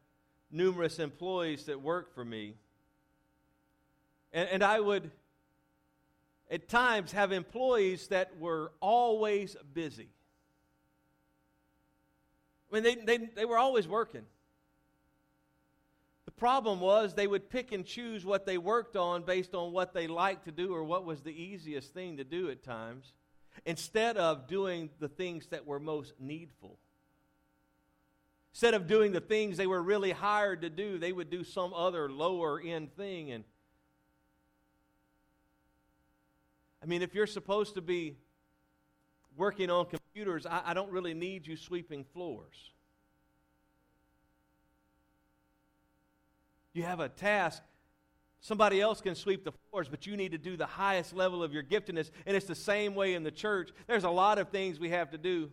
numerous 0.51 0.99
employees 0.99 1.65
that 1.65 1.81
work 1.81 2.15
for 2.15 2.25
me. 2.25 2.55
And, 4.33 4.49
and 4.49 4.63
I 4.63 4.81
would, 4.81 5.11
at 6.51 6.69
times, 6.69 7.13
have 7.13 7.33
employees 7.33 8.09
that 8.09 8.39
were 8.39 8.73
always 8.81 9.57
busy. 9.73 10.09
I 12.71 12.75
mean, 12.75 12.83
they, 12.83 12.95
they, 12.97 13.27
they 13.35 13.45
were 13.45 13.59
always 13.59 13.87
working. 13.87 14.25
The 16.25 16.33
problem 16.33 16.81
was 16.81 17.15
they 17.15 17.29
would 17.29 17.49
pick 17.49 17.73
and 17.73 17.87
choose 17.87 18.25
what 18.25 18.47
they 18.47 18.59
worked 18.59 18.97
on 18.97 19.23
based 19.23 19.55
on 19.55 19.73
what 19.73 19.95
they 19.95 20.07
liked 20.07 20.45
to 20.47 20.53
do 20.53 20.75
or 20.75 20.83
what 20.85 21.05
was 21.05 21.23
the 21.23 21.31
easiest 21.31 21.95
thing 21.95 22.17
to 22.17 22.25
do 22.25 22.51
at 22.51 22.63
times, 22.63 23.15
instead 23.65 24.17
of 24.17 24.49
doing 24.49 24.91
the 24.99 25.09
things 25.09 25.47
that 25.47 25.67
were 25.67 25.81
most 25.81 26.15
needful. 26.19 26.79
Instead 28.57 28.73
of 28.73 28.87
doing 28.87 29.13
the 29.13 29.21
things 29.21 29.59
they 29.59 29.67
were 29.67 29.83
really 29.83 30.13
hired 30.13 30.63
to 30.63 30.71
do, 30.71 30.97
they 30.97 31.13
would 31.13 31.29
do 31.29 31.45
some 31.45 31.75
other 31.75 32.11
lower 32.11 32.59
end 32.59 32.91
thing. 32.97 33.31
And 33.31 33.45
I 36.83 36.87
mean, 36.87 37.03
if 37.03 37.15
you're 37.15 37.27
supposed 37.27 37.75
to 37.75 37.83
be 37.83 38.17
working 39.37 39.69
on 39.69 39.85
computers, 39.85 40.47
I, 40.47 40.63
I 40.65 40.73
don't 40.73 40.91
really 40.91 41.13
need 41.13 41.47
you 41.47 41.55
sweeping 41.55 42.03
floors. 42.15 42.71
You 46.73 46.85
have 46.85 47.01
a 47.01 47.11
task 47.11 47.63
Somebody 48.41 48.81
else 48.81 49.01
can 49.01 49.17
sweep 49.17 49.45
the 49.45 49.53
floors, 49.53 49.89
but 49.89 50.07
you 50.07 50.17
need 50.17 50.31
to 50.31 50.39
do 50.39 50.57
the 50.57 50.67
highest 50.67 51.13
level 51.13 51.43
of 51.43 51.53
your 51.53 51.65
giftedness. 51.65 52.11
And 52.27 52.37
it's 52.37 52.47
the 52.47 52.55
same 52.55 52.95
way 52.95 53.15
in 53.15 53.25
the 53.25 53.31
church. 53.33 53.71
There's 53.89 54.05
a 54.05 54.11
lot 54.11 54.39
of 54.39 54.51
things 54.51 54.79
we 54.79 54.91
have 54.91 55.11
to 55.11 55.19
do. 55.19 55.51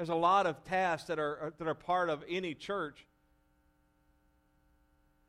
There's 0.00 0.08
a 0.08 0.14
lot 0.14 0.46
of 0.46 0.64
tasks 0.64 1.08
that 1.08 1.18
are, 1.18 1.52
that 1.58 1.68
are 1.68 1.74
part 1.74 2.08
of 2.08 2.24
any 2.26 2.54
church. 2.54 3.06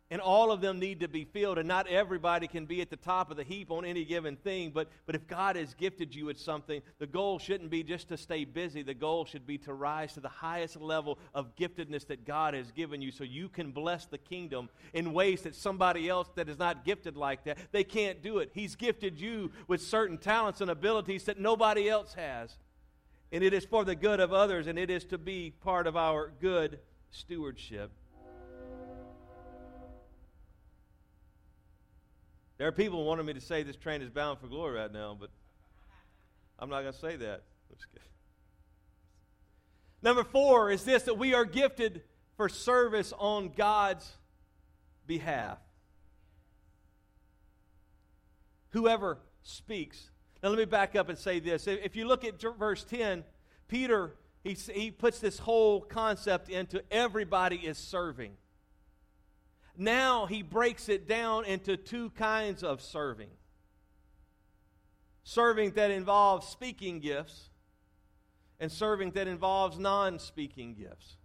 and 0.10 0.22
all 0.22 0.50
of 0.50 0.62
them 0.62 0.80
need 0.80 1.02
to 1.02 1.10
be 1.10 1.26
filled 1.26 1.58
and 1.58 1.68
not 1.68 1.88
everybody 1.88 2.48
can 2.48 2.66
be 2.66 2.80
at 2.80 2.90
the 2.90 2.96
top 2.96 3.30
of 3.30 3.36
the 3.36 3.44
heap 3.44 3.70
on 3.70 3.84
any 3.84 4.06
given 4.06 4.38
thing 4.38 4.72
but, 4.74 4.88
but 5.06 5.14
if 5.14 5.28
god 5.28 5.58
has 5.58 5.74
gifted 5.74 6.16
you 6.16 6.24
with 6.26 6.40
something 6.40 6.82
the 7.00 7.06
goal 7.06 7.38
shouldn't 7.38 7.70
be 7.70 7.84
just 7.84 8.08
to 8.08 8.16
stay 8.16 8.46
busy. 8.46 8.82
The 8.82 8.94
goal 8.94 9.26
should 9.26 9.46
be 9.46 9.58
to 9.58 9.74
rise 9.74 10.14
to 10.14 10.22
the 10.22 10.30
highest 10.30 10.80
level 10.80 11.20
of 11.34 11.54
giftedness 11.58 12.08
that 12.08 12.24
god 12.24 12.54
has 12.54 12.72
given 12.72 13.02
you 13.02 13.12
so 13.12 13.26
you 13.26 13.50
can 13.50 13.72
bless 13.72 14.06
the 14.06 14.20
kingdom 14.20 14.70
in 14.94 15.12
ways 15.12 15.42
that 15.42 15.54
somebody 15.54 16.08
else 16.08 16.30
that 16.36 16.48
is 16.48 16.58
not 16.58 16.86
gifted 16.86 17.18
like 17.18 17.44
that 17.44 17.58
they 17.74 17.84
can't 17.84 18.24
do 18.24 18.38
it. 18.38 18.52
He's 18.54 18.78
gifted 18.78 19.20
you 19.20 19.52
with 19.68 19.82
certain 19.82 20.18
talents 20.18 20.62
and 20.62 20.72
abilities 20.72 21.26
that 21.26 21.38
nobody 21.38 21.90
else 21.90 22.14
has 22.14 22.58
and 23.32 23.44
it 23.44 23.54
is 23.54 23.66
for 23.66 23.86
the 23.86 23.96
good 23.96 24.20
of 24.20 24.34
others 24.34 24.68
and 24.68 24.78
it 24.78 24.90
is 24.90 25.06
to 25.06 25.18
be 25.18 25.52
part 25.62 25.88
of 25.88 25.96
our 25.96 26.32
good 26.40 26.80
stewardship 27.12 27.92
There 32.62 32.68
are 32.68 32.72
people 32.72 33.04
wanting 33.06 33.26
me 33.26 33.34
to 33.34 33.42
say 33.42 33.64
this 33.64 33.76
train 33.76 34.04
is 34.04 34.12
bound 34.12 34.38
for 34.38 34.46
glory 34.46 34.78
right 34.78 34.94
now, 34.94 35.18
but 35.20 35.32
I'm 36.60 36.70
not 36.70 36.82
going 36.82 36.94
to 36.94 37.00
say 37.00 37.16
that. 37.16 37.42
Number 40.04 40.24
four 40.24 40.70
is 40.70 40.84
this 40.84 41.02
that 41.02 41.18
we 41.18 41.34
are 41.34 41.44
gifted 41.44 42.04
for 42.38 42.48
service 42.50 43.14
on 43.18 43.54
God's 43.58 44.08
behalf. 45.08 45.58
Whoever 48.70 49.18
speaks. 49.42 50.11
Now, 50.42 50.50
let 50.50 50.58
me 50.58 50.66
back 50.66 50.96
up 50.96 51.10
and 51.10 51.18
say 51.18 51.40
this. 51.40 51.68
If 51.68 51.96
you 51.96 52.08
look 52.08 52.24
at 52.26 52.42
verse 52.42 52.84
10, 52.84 53.24
Peter, 53.68 54.16
he, 54.44 54.54
he 54.54 54.92
puts 54.92 55.20
this 55.20 55.38
whole 55.38 55.82
concept 55.82 56.50
into 56.50 56.84
everybody 56.92 57.58
is 57.58 57.78
serving. 57.78 58.34
Now 59.78 60.26
he 60.26 60.42
breaks 60.42 60.90
it 60.90 61.08
down 61.08 61.46
into 61.46 61.78
two 61.78 62.10
kinds 62.12 62.64
of 62.64 62.82
serving 62.82 63.30
serving 65.24 65.72
that 65.72 65.92
involves 65.92 66.48
speaking 66.48 67.00
gifts, 67.00 67.50
and 68.60 68.72
serving 68.72 69.12
that 69.12 69.28
involves 69.28 69.78
non 69.78 70.20
speaking 70.20 70.74
gifts. 70.74 71.18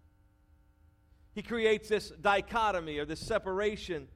He 1.35 1.43
creates 1.43 1.89
this 1.89 2.11
dichotomy 2.11 2.99
or 2.99 3.05
this 3.05 3.21
separation. 3.21 4.09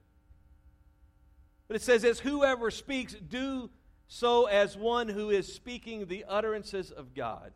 But 1.68 1.76
it 1.76 1.82
says, 1.82 2.04
as 2.04 2.18
whoever 2.18 2.70
speaks, 2.70 3.14
do 3.14 3.70
so 4.12 4.46
as 4.46 4.76
one 4.76 5.08
who 5.08 5.30
is 5.30 5.54
speaking 5.54 6.06
the 6.06 6.24
utterances 6.28 6.90
of 6.90 7.14
God. 7.14 7.52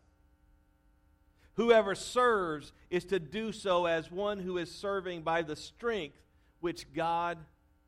Whoever 1.54 1.96
serves 1.96 2.72
is 2.90 3.04
to 3.06 3.18
do 3.18 3.50
so 3.50 3.86
as 3.86 4.08
one 4.08 4.38
who 4.38 4.56
is 4.58 4.70
serving 4.70 5.22
by 5.22 5.42
the 5.42 5.56
strength 5.56 6.16
which 6.60 6.94
God 6.94 7.38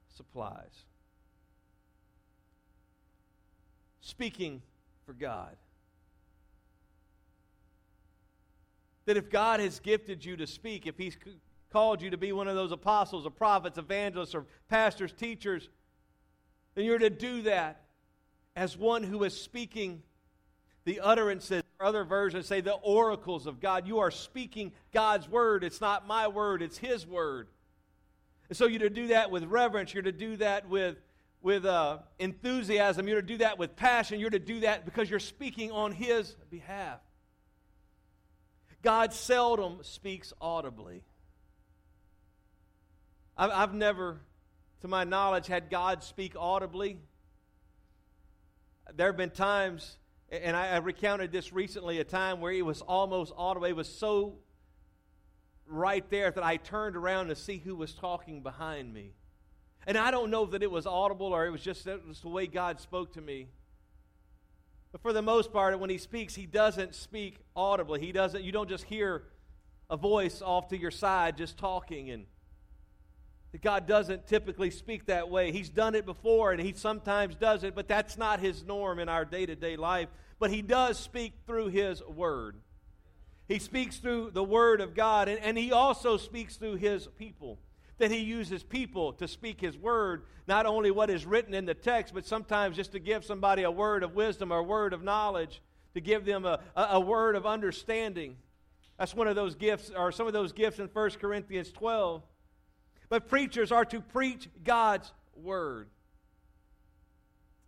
supplies. 0.08 0.84
Speaking 4.00 4.60
for 5.04 5.12
God. 5.12 5.56
That 9.04 9.16
if 9.16 9.30
God 9.30 9.60
has 9.60 9.78
gifted 9.78 10.24
you 10.24 10.36
to 10.38 10.46
speak, 10.46 10.88
if 10.88 10.98
He's 10.98 11.16
called 11.72 12.02
you 12.02 12.10
to 12.10 12.16
be 12.16 12.32
one 12.32 12.48
of 12.48 12.56
those 12.56 12.72
apostles 12.72 13.26
or 13.26 13.30
prophets, 13.30 13.78
evangelists, 13.78 14.34
or 14.34 14.44
pastors, 14.68 15.12
teachers, 15.12 15.68
then 16.74 16.84
you're 16.84 16.98
to 16.98 17.10
do 17.10 17.42
that 17.42 17.85
as 18.56 18.76
one 18.76 19.02
who 19.02 19.22
is 19.22 19.38
speaking 19.38 20.02
the 20.84 21.00
utterances. 21.00 21.62
Other 21.78 22.04
versions 22.04 22.46
say 22.46 22.62
the 22.62 22.72
oracles 22.72 23.46
of 23.46 23.60
God. 23.60 23.86
You 23.86 23.98
are 23.98 24.10
speaking 24.10 24.72
God's 24.92 25.28
word. 25.28 25.62
It's 25.62 25.82
not 25.82 26.06
my 26.06 26.26
word, 26.28 26.62
it's 26.62 26.78
His 26.78 27.06
word. 27.06 27.48
And 28.48 28.56
so 28.56 28.66
you're 28.66 28.78
to 28.78 28.90
do 28.90 29.08
that 29.08 29.30
with 29.30 29.44
reverence. 29.44 29.92
You're 29.92 30.04
to 30.04 30.12
do 30.12 30.36
that 30.36 30.68
with, 30.68 30.96
with 31.42 31.66
uh, 31.66 31.98
enthusiasm. 32.18 33.08
You're 33.08 33.20
to 33.20 33.26
do 33.26 33.38
that 33.38 33.58
with 33.58 33.76
passion. 33.76 34.20
You're 34.20 34.30
to 34.30 34.38
do 34.38 34.60
that 34.60 34.84
because 34.84 35.10
you're 35.10 35.18
speaking 35.18 35.70
on 35.70 35.92
His 35.92 36.34
behalf. 36.50 37.00
God 38.82 39.12
seldom 39.12 39.80
speaks 39.82 40.32
audibly. 40.40 41.02
I've, 43.36 43.50
I've 43.50 43.74
never, 43.74 44.20
to 44.80 44.88
my 44.88 45.04
knowledge, 45.04 45.48
had 45.48 45.68
God 45.68 46.04
speak 46.04 46.34
audibly. 46.38 47.00
There 48.94 49.08
have 49.08 49.16
been 49.16 49.30
times, 49.30 49.98
and 50.30 50.56
I, 50.56 50.68
I 50.68 50.76
recounted 50.78 51.32
this 51.32 51.52
recently, 51.52 51.98
a 51.98 52.04
time 52.04 52.40
where 52.40 52.52
it 52.52 52.64
was 52.64 52.82
almost 52.82 53.32
audible. 53.36 53.66
It 53.66 53.76
was 53.76 53.88
so 53.88 54.38
right 55.66 56.08
there 56.10 56.30
that 56.30 56.44
I 56.44 56.56
turned 56.56 56.96
around 56.96 57.28
to 57.28 57.36
see 57.36 57.58
who 57.58 57.74
was 57.74 57.92
talking 57.92 58.42
behind 58.42 58.92
me. 58.92 59.12
And 59.86 59.96
I 59.96 60.10
don't 60.10 60.30
know 60.30 60.46
that 60.46 60.62
it 60.62 60.70
was 60.70 60.86
audible 60.86 61.26
or 61.26 61.46
it 61.46 61.50
was 61.50 61.62
just, 61.62 61.86
it 61.86 62.06
was 62.06 62.20
the 62.20 62.28
way 62.28 62.46
God 62.46 62.80
spoke 62.80 63.12
to 63.14 63.20
me. 63.20 63.48
But 64.92 65.02
for 65.02 65.12
the 65.12 65.22
most 65.22 65.52
part, 65.52 65.78
when 65.78 65.90
he 65.90 65.98
speaks, 65.98 66.34
he 66.34 66.46
doesn't 66.46 66.94
speak 66.94 67.38
audibly. 67.54 68.00
He 68.00 68.12
doesn't, 68.12 68.42
you 68.42 68.52
don't 68.52 68.68
just 68.68 68.84
hear 68.84 69.24
a 69.90 69.96
voice 69.96 70.42
off 70.42 70.68
to 70.68 70.78
your 70.78 70.90
side 70.90 71.36
just 71.36 71.58
talking 71.58 72.10
and 72.10 72.26
God 73.62 73.86
doesn't 73.86 74.26
typically 74.26 74.70
speak 74.70 75.06
that 75.06 75.28
way. 75.30 75.52
He's 75.52 75.68
done 75.68 75.94
it 75.94 76.04
before 76.04 76.52
and 76.52 76.60
he 76.60 76.72
sometimes 76.74 77.34
does 77.36 77.64
it, 77.64 77.74
but 77.74 77.88
that's 77.88 78.18
not 78.18 78.40
his 78.40 78.64
norm 78.64 78.98
in 78.98 79.08
our 79.08 79.24
day 79.24 79.46
to 79.46 79.56
day 79.56 79.76
life. 79.76 80.08
But 80.38 80.50
he 80.50 80.62
does 80.62 80.98
speak 80.98 81.32
through 81.46 81.68
his 81.68 82.02
word. 82.04 82.56
He 83.48 83.58
speaks 83.58 83.98
through 83.98 84.32
the 84.32 84.42
Word 84.42 84.80
of 84.80 84.94
God, 84.94 85.28
and, 85.28 85.38
and 85.40 85.56
he 85.56 85.70
also 85.70 86.16
speaks 86.16 86.56
through 86.56 86.76
his 86.76 87.06
people. 87.18 87.58
That 87.98 88.10
he 88.10 88.18
uses 88.18 88.62
people 88.62 89.14
to 89.14 89.28
speak 89.28 89.60
his 89.60 89.78
word, 89.78 90.24
not 90.46 90.66
only 90.66 90.90
what 90.90 91.08
is 91.08 91.24
written 91.24 91.54
in 91.54 91.64
the 91.64 91.72
text, 91.72 92.12
but 92.12 92.26
sometimes 92.26 92.76
just 92.76 92.92
to 92.92 92.98
give 92.98 93.24
somebody 93.24 93.62
a 93.62 93.70
word 93.70 94.02
of 94.02 94.14
wisdom 94.14 94.52
or 94.52 94.58
a 94.58 94.62
word 94.62 94.92
of 94.92 95.02
knowledge, 95.02 95.62
to 95.94 96.00
give 96.00 96.26
them 96.26 96.44
a, 96.44 96.60
a, 96.74 96.82
a 96.92 97.00
word 97.00 97.36
of 97.36 97.46
understanding. 97.46 98.36
That's 98.98 99.14
one 99.14 99.28
of 99.28 99.36
those 99.36 99.54
gifts, 99.54 99.90
or 99.96 100.12
some 100.12 100.26
of 100.26 100.34
those 100.34 100.52
gifts 100.52 100.78
in 100.78 100.88
1 100.88 101.10
Corinthians 101.12 101.72
12. 101.72 102.22
But 103.08 103.28
preachers 103.28 103.72
are 103.72 103.84
to 103.86 104.00
preach 104.00 104.48
God's 104.64 105.12
word. 105.34 105.88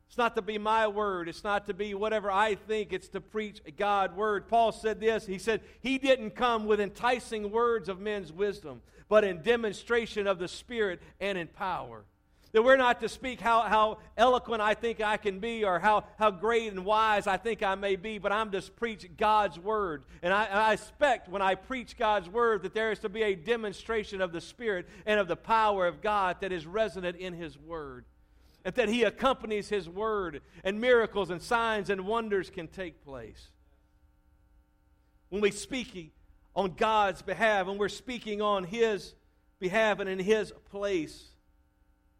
It's 0.08 0.18
not 0.18 0.36
to 0.36 0.42
be 0.42 0.58
my 0.58 0.88
word. 0.88 1.28
It's 1.28 1.44
not 1.44 1.66
to 1.66 1.74
be 1.74 1.94
whatever 1.94 2.30
I 2.30 2.54
think. 2.54 2.92
It's 2.92 3.08
to 3.08 3.20
preach 3.20 3.60
God's 3.76 4.14
word. 4.14 4.48
Paul 4.48 4.72
said 4.72 5.00
this. 5.00 5.26
He 5.26 5.38
said, 5.38 5.60
He 5.80 5.98
didn't 5.98 6.30
come 6.30 6.66
with 6.66 6.80
enticing 6.80 7.50
words 7.50 7.88
of 7.88 8.00
men's 8.00 8.32
wisdom, 8.32 8.80
but 9.08 9.22
in 9.22 9.42
demonstration 9.42 10.26
of 10.26 10.38
the 10.38 10.48
Spirit 10.48 11.00
and 11.20 11.36
in 11.36 11.46
power. 11.46 12.04
That 12.52 12.62
we're 12.62 12.76
not 12.76 13.00
to 13.00 13.08
speak 13.08 13.40
how, 13.40 13.62
how 13.62 13.98
eloquent 14.16 14.62
I 14.62 14.74
think 14.74 15.00
I 15.02 15.18
can 15.18 15.38
be 15.38 15.64
or 15.64 15.78
how, 15.78 16.04
how 16.18 16.30
great 16.30 16.72
and 16.72 16.84
wise 16.84 17.26
I 17.26 17.36
think 17.36 17.62
I 17.62 17.74
may 17.74 17.96
be, 17.96 18.18
but 18.18 18.32
I'm 18.32 18.50
just 18.50 18.74
preach 18.74 19.06
God's 19.16 19.58
word. 19.58 20.04
And 20.22 20.32
I, 20.32 20.46
I 20.46 20.72
expect 20.72 21.28
when 21.28 21.42
I 21.42 21.56
preach 21.56 21.98
God's 21.98 22.28
word 22.28 22.62
that 22.62 22.72
there 22.72 22.90
is 22.90 23.00
to 23.00 23.10
be 23.10 23.22
a 23.22 23.34
demonstration 23.34 24.22
of 24.22 24.32
the 24.32 24.40
Spirit 24.40 24.88
and 25.04 25.20
of 25.20 25.28
the 25.28 25.36
power 25.36 25.86
of 25.86 26.00
God 26.00 26.38
that 26.40 26.50
is 26.50 26.66
resonant 26.66 27.16
in 27.18 27.34
His 27.34 27.58
word 27.58 28.06
and 28.64 28.74
that 28.74 28.88
He 28.88 29.02
accompanies 29.04 29.68
His 29.68 29.88
word, 29.88 30.42
and 30.64 30.80
miracles 30.80 31.30
and 31.30 31.40
signs 31.40 31.90
and 31.90 32.06
wonders 32.06 32.50
can 32.50 32.68
take 32.68 33.04
place. 33.04 33.48
When 35.30 35.40
we 35.40 35.50
speak 35.50 36.12
on 36.54 36.74
God's 36.74 37.22
behalf, 37.22 37.66
when 37.66 37.78
we're 37.78 37.88
speaking 37.88 38.42
on 38.42 38.64
His 38.64 39.14
behalf 39.58 40.00
and 40.00 40.08
in 40.08 40.18
His 40.18 40.52
place, 40.70 41.28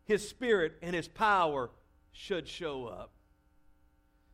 His 0.08 0.26
Spirit 0.26 0.78
and 0.82 0.96
His 0.96 1.06
power 1.06 1.70
should 2.12 2.48
show 2.48 2.86
up. 2.86 3.10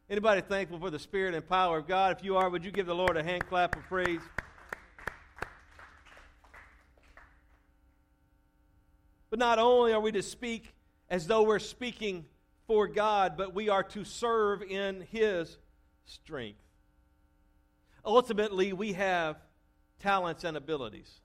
Anybody 0.08 0.40
thankful 0.40 0.78
for 0.78 0.88
the 0.88 1.00
Spirit 1.00 1.34
and 1.34 1.46
power 1.46 1.78
of 1.78 1.88
God? 1.88 2.16
If 2.16 2.24
you 2.24 2.36
are, 2.36 2.48
would 2.48 2.64
you 2.64 2.70
give 2.70 2.86
the 2.86 2.94
Lord 2.94 3.16
a 3.16 3.22
hand 3.24 3.46
clap 3.48 3.76
of 3.76 3.82
praise? 3.82 4.20
But 9.30 9.40
not 9.40 9.58
only 9.58 9.92
are 9.92 10.00
we 10.00 10.12
to 10.12 10.22
speak 10.22 10.72
as 11.10 11.26
though 11.26 11.42
we're 11.42 11.58
speaking 11.58 12.24
for 12.68 12.86
God, 12.86 13.36
but 13.36 13.52
we 13.52 13.68
are 13.68 13.82
to 13.82 14.04
serve 14.04 14.62
in 14.62 15.06
His 15.10 15.58
strength. 16.04 16.60
Ultimately, 18.04 18.72
we 18.72 18.92
have 18.92 19.36
talents 19.98 20.44
and 20.44 20.56
abilities. 20.56 21.20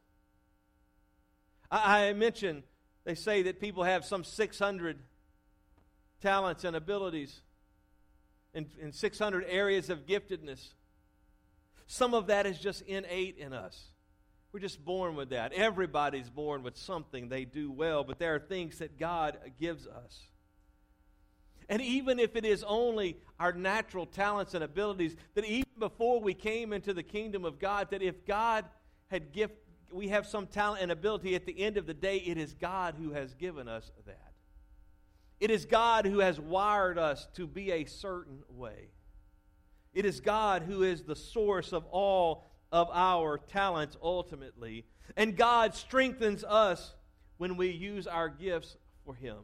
I, 1.70 2.08
I 2.08 2.14
mentioned, 2.14 2.64
they 3.10 3.16
say 3.16 3.42
that 3.42 3.60
people 3.60 3.84
have 3.84 4.06
some 4.06 4.24
600 4.24 5.00
talents 6.22 6.64
and 6.64 6.76
abilities 6.76 7.42
in, 8.54 8.68
in 8.80 8.92
600 8.92 9.46
areas 9.50 9.90
of 9.90 10.06
giftedness. 10.06 10.74
Some 11.88 12.14
of 12.14 12.28
that 12.28 12.46
is 12.46 12.60
just 12.60 12.84
innate 12.84 13.40
in 13.40 13.52
us. 13.52 13.84
We're 14.52 14.60
just 14.60 14.86
born 14.86 15.16
with 15.16 15.32
that. 15.32 15.54
Everybody's 15.54 16.30
born 16.30 16.62
with 16.62 16.78
something 16.78 17.30
they 17.30 17.46
do 17.46 17.72
well, 17.72 18.04
but 18.04 18.20
there 18.20 18.36
are 18.36 18.40
things 18.40 18.78
that 18.78 19.00
God 19.00 19.40
gives 19.60 19.88
us. 19.88 20.28
And 21.68 21.82
even 21.82 22.20
if 22.20 22.36
it 22.36 22.46
is 22.46 22.64
only 22.64 23.18
our 23.40 23.54
natural 23.54 24.06
talents 24.06 24.54
and 24.54 24.64
abilities, 24.64 25.16
that 25.34 25.46
even 25.46 25.66
before 25.80 26.22
we 26.22 26.36
came 26.36 26.74
into 26.74 26.94
the 26.94 27.02
kingdom 27.02 27.44
of 27.44 27.58
God, 27.58 27.90
that 27.90 28.04
if 28.04 28.24
God 28.24 28.66
had 29.08 29.32
gift, 29.32 29.56
we 29.92 30.10
have 30.10 30.26
some 30.28 30.48
talent 30.48 30.82
and 30.82 30.92
ability, 30.92 31.36
at 31.36 31.46
the 31.46 31.60
end 31.60 31.78
of 31.78 31.86
the 31.86 31.94
day, 31.94 32.18
it 32.18 32.38
is 32.38 32.54
God 32.54 32.96
who 32.98 33.12
has 33.12 33.34
given 33.34 33.68
us 33.68 33.92
that. 34.06 34.34
It 35.40 35.52
is 35.52 35.66
God 35.66 36.06
who 36.06 36.20
has 36.20 36.40
wired 36.40 36.98
us 36.98 37.28
to 37.36 37.48
be 37.48 37.72
a 37.72 37.86
certain 37.86 38.44
way. 38.50 38.90
It 39.94 40.06
is 40.06 40.20
God 40.20 40.64
who 40.64 40.84
is 40.84 41.04
the 41.04 41.16
source 41.16 41.74
of 41.74 41.86
all 41.86 42.46
of 42.72 42.90
our 42.94 43.38
talents 43.38 43.98
ultimately. 44.02 44.86
And 45.18 45.36
God 45.36 45.74
strengthens 45.74 46.44
us 46.44 46.94
when 47.38 47.58
we 47.58 47.70
use 47.70 48.06
our 48.06 48.30
gifts 48.30 48.76
for 49.06 49.16
Him. 49.16 49.38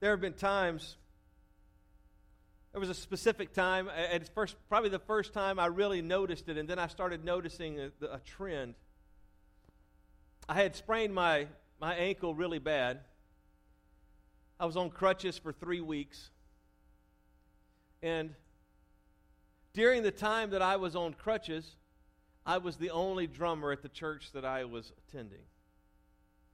There 0.00 0.10
have 0.10 0.20
been 0.20 0.34
times, 0.34 0.96
there 2.78 2.88
was 2.88 2.96
a 2.96 3.00
specific 3.00 3.52
time, 3.52 3.90
it's 4.12 4.28
first, 4.28 4.54
probably 4.68 4.88
the 4.88 5.00
first 5.00 5.32
time 5.32 5.58
I 5.58 5.66
really 5.66 6.00
noticed 6.00 6.48
it, 6.48 6.56
and 6.56 6.68
then 6.68 6.78
I 6.78 6.86
started 6.86 7.24
noticing 7.24 7.80
a, 7.80 7.90
a 8.08 8.20
trend. 8.20 8.76
I 10.48 10.54
had 10.54 10.76
sprained 10.76 11.12
my, 11.12 11.48
my 11.80 11.96
ankle 11.96 12.36
really 12.36 12.60
bad. 12.60 13.00
I 14.60 14.66
was 14.66 14.76
on 14.76 14.90
crutches 14.90 15.36
for 15.36 15.52
three 15.52 15.80
weeks. 15.80 16.30
And 18.00 18.32
during 19.74 20.04
the 20.04 20.12
time 20.12 20.50
that 20.50 20.62
I 20.62 20.76
was 20.76 20.94
on 20.94 21.14
crutches, 21.14 21.74
I 22.46 22.58
was 22.58 22.76
the 22.76 22.90
only 22.90 23.26
drummer 23.26 23.72
at 23.72 23.82
the 23.82 23.88
church 23.88 24.30
that 24.34 24.44
I 24.44 24.66
was 24.66 24.92
attending. 25.08 25.42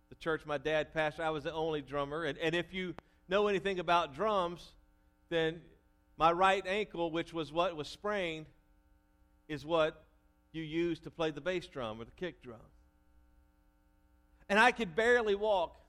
The 0.08 0.14
church 0.14 0.46
my 0.46 0.56
dad 0.56 0.94
pastored, 0.94 1.20
I 1.20 1.30
was 1.30 1.44
the 1.44 1.52
only 1.52 1.82
drummer. 1.82 2.24
And, 2.24 2.38
and 2.38 2.54
if 2.54 2.72
you 2.72 2.94
know 3.28 3.46
anything 3.46 3.78
about 3.78 4.14
drums, 4.14 4.72
then 5.28 5.60
my 6.16 6.30
right 6.32 6.64
ankle, 6.66 7.10
which 7.10 7.32
was 7.32 7.52
what 7.52 7.76
was 7.76 7.88
sprained, 7.88 8.46
is 9.48 9.66
what 9.66 10.04
you 10.52 10.62
use 10.62 11.00
to 11.00 11.10
play 11.10 11.30
the 11.30 11.40
bass 11.40 11.66
drum 11.66 12.00
or 12.00 12.04
the 12.04 12.12
kick 12.12 12.42
drum. 12.42 12.60
And 14.48 14.58
I 14.58 14.72
could 14.72 14.94
barely 14.94 15.34
walk. 15.34 15.80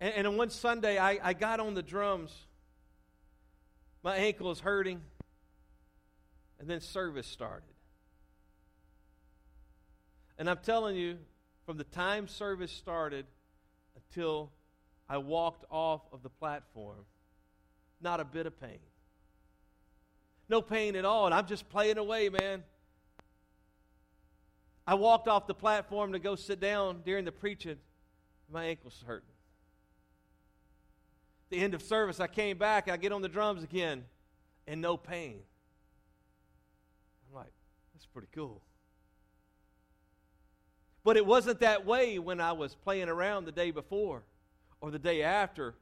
And, 0.00 0.14
and 0.14 0.26
on 0.26 0.36
one 0.36 0.50
Sunday, 0.50 0.98
I, 0.98 1.18
I 1.22 1.32
got 1.32 1.60
on 1.60 1.74
the 1.74 1.82
drums. 1.82 2.34
My 4.02 4.16
ankle 4.16 4.50
is 4.50 4.60
hurting. 4.60 5.02
And 6.58 6.70
then 6.70 6.80
service 6.80 7.26
started. 7.26 7.74
And 10.38 10.48
I'm 10.48 10.58
telling 10.62 10.96
you, 10.96 11.18
from 11.66 11.76
the 11.76 11.84
time 11.84 12.28
service 12.28 12.70
started 12.70 13.26
until 13.94 14.52
I 15.08 15.18
walked 15.18 15.64
off 15.70 16.02
of 16.12 16.22
the 16.22 16.30
platform. 16.30 17.04
Not 18.00 18.20
a 18.20 18.24
bit 18.24 18.46
of 18.46 18.60
pain. 18.60 18.78
No 20.48 20.62
pain 20.62 20.96
at 20.96 21.04
all. 21.04 21.26
And 21.26 21.34
I'm 21.34 21.46
just 21.46 21.68
playing 21.68 21.98
away, 21.98 22.28
man. 22.28 22.62
I 24.86 24.94
walked 24.94 25.26
off 25.26 25.46
the 25.46 25.54
platform 25.54 26.12
to 26.12 26.18
go 26.18 26.36
sit 26.36 26.60
down 26.60 27.02
during 27.04 27.24
the 27.24 27.32
preaching. 27.32 27.76
My 28.50 28.66
ankle's 28.66 29.02
hurting. 29.04 29.28
The 31.50 31.58
end 31.58 31.74
of 31.74 31.82
service, 31.82 32.20
I 32.20 32.28
came 32.28 32.58
back. 32.58 32.88
I 32.88 32.96
get 32.96 33.12
on 33.12 33.22
the 33.22 33.28
drums 33.28 33.64
again, 33.64 34.04
and 34.66 34.80
no 34.80 34.96
pain. 34.96 35.40
I'm 37.28 37.34
like, 37.34 37.52
that's 37.94 38.06
pretty 38.06 38.28
cool. 38.32 38.62
But 41.02 41.16
it 41.16 41.24
wasn't 41.24 41.60
that 41.60 41.86
way 41.86 42.18
when 42.18 42.40
I 42.40 42.52
was 42.52 42.74
playing 42.74 43.08
around 43.08 43.44
the 43.44 43.52
day 43.52 43.70
before 43.70 44.22
or 44.80 44.90
the 44.90 44.98
day 44.98 45.22
after. 45.22 45.74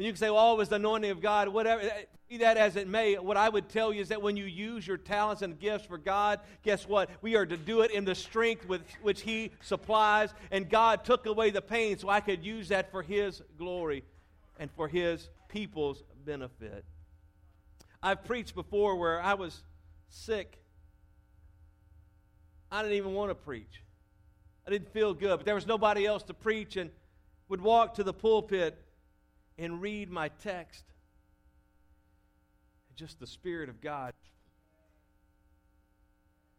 And 0.00 0.06
you 0.06 0.12
can 0.12 0.18
say, 0.18 0.30
well, 0.30 0.54
it 0.54 0.56
was 0.56 0.70
the 0.70 0.76
anointing 0.76 1.10
of 1.10 1.20
God, 1.20 1.48
whatever. 1.48 1.82
Eh, 1.82 1.90
be 2.26 2.38
that 2.38 2.56
as 2.56 2.74
it 2.76 2.88
may, 2.88 3.16
what 3.16 3.36
I 3.36 3.50
would 3.50 3.68
tell 3.68 3.92
you 3.92 4.00
is 4.00 4.08
that 4.08 4.22
when 4.22 4.34
you 4.34 4.46
use 4.46 4.86
your 4.86 4.96
talents 4.96 5.42
and 5.42 5.60
gifts 5.60 5.84
for 5.84 5.98
God, 5.98 6.40
guess 6.62 6.88
what? 6.88 7.10
We 7.20 7.36
are 7.36 7.44
to 7.44 7.58
do 7.58 7.82
it 7.82 7.90
in 7.90 8.06
the 8.06 8.14
strength 8.14 8.66
with 8.66 8.80
which 9.02 9.20
He 9.20 9.50
supplies. 9.60 10.32
And 10.50 10.70
God 10.70 11.04
took 11.04 11.26
away 11.26 11.50
the 11.50 11.60
pain 11.60 11.98
so 11.98 12.08
I 12.08 12.20
could 12.20 12.42
use 12.42 12.68
that 12.68 12.90
for 12.90 13.02
His 13.02 13.42
glory 13.58 14.02
and 14.58 14.70
for 14.70 14.88
His 14.88 15.28
people's 15.48 16.02
benefit. 16.24 16.82
I've 18.02 18.24
preached 18.24 18.54
before 18.54 18.96
where 18.96 19.20
I 19.20 19.34
was 19.34 19.62
sick. 20.08 20.62
I 22.72 22.80
didn't 22.80 22.96
even 22.96 23.12
want 23.12 23.32
to 23.32 23.34
preach. 23.34 23.82
I 24.66 24.70
didn't 24.70 24.94
feel 24.94 25.12
good, 25.12 25.36
but 25.36 25.44
there 25.44 25.54
was 25.54 25.66
nobody 25.66 26.06
else 26.06 26.22
to 26.22 26.32
preach 26.32 26.78
and 26.78 26.88
would 27.50 27.60
walk 27.60 27.96
to 27.96 28.02
the 28.02 28.14
pulpit 28.14 28.82
and 29.60 29.80
read 29.80 30.10
my 30.10 30.28
text. 30.42 30.84
And 32.88 32.96
just 32.96 33.20
the 33.20 33.26
Spirit 33.26 33.68
of 33.68 33.80
God. 33.80 34.14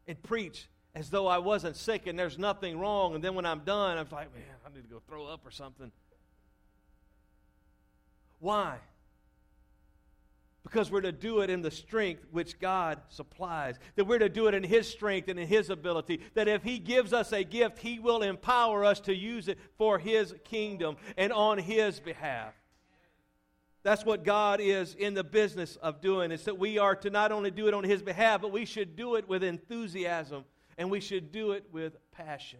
And 0.07 0.21
preach 0.21 0.67
as 0.95 1.09
though 1.09 1.27
I 1.27 1.39
wasn't 1.39 1.75
sick 1.75 2.07
and 2.07 2.17
there's 2.17 2.37
nothing 2.37 2.79
wrong. 2.79 3.15
And 3.15 3.23
then 3.23 3.35
when 3.35 3.45
I'm 3.45 3.61
done, 3.61 3.97
I'm 3.97 4.07
like, 4.11 4.33
man, 4.33 4.43
I 4.65 4.73
need 4.73 4.83
to 4.83 4.87
go 4.87 5.01
throw 5.07 5.25
up 5.25 5.45
or 5.45 5.51
something. 5.51 5.91
Why? 8.39 8.77
because 10.63 10.91
we're 10.91 11.01
to 11.01 11.11
do 11.11 11.41
it 11.41 11.49
in 11.49 11.61
the 11.61 11.71
strength 11.71 12.23
which 12.31 12.59
God 12.59 12.99
supplies. 13.09 13.75
That 13.95 14.05
we're 14.05 14.19
to 14.19 14.29
do 14.29 14.47
it 14.47 14.53
in 14.53 14.63
His 14.63 14.87
strength 14.87 15.27
and 15.27 15.39
in 15.39 15.47
His 15.47 15.69
ability. 15.69 16.21
That 16.35 16.47
if 16.47 16.63
He 16.63 16.79
gives 16.79 17.13
us 17.13 17.31
a 17.31 17.43
gift, 17.43 17.79
He 17.79 17.99
will 17.99 18.21
empower 18.21 18.85
us 18.85 18.99
to 19.01 19.15
use 19.15 19.47
it 19.47 19.57
for 19.77 19.97
His 19.97 20.33
kingdom 20.45 20.97
and 21.17 21.33
on 21.33 21.57
His 21.57 21.99
behalf. 21.99 22.53
That's 23.83 24.05
what 24.05 24.23
God 24.23 24.59
is 24.61 24.93
in 24.95 25.13
the 25.13 25.23
business 25.23 25.75
of 25.77 26.01
doing. 26.01 26.31
It's 26.31 26.43
that 26.43 26.59
we 26.59 26.77
are 26.77 26.95
to 26.97 27.09
not 27.09 27.31
only 27.31 27.51
do 27.51 27.67
it 27.67 27.73
on 27.73 27.83
His 27.83 28.01
behalf, 28.01 28.41
but 28.41 28.51
we 28.51 28.65
should 28.65 28.95
do 28.95 29.15
it 29.15 29.27
with 29.27 29.43
enthusiasm 29.43 30.45
and 30.77 30.89
we 30.89 30.99
should 30.99 31.31
do 31.31 31.51
it 31.51 31.65
with 31.71 31.97
passion. 32.11 32.59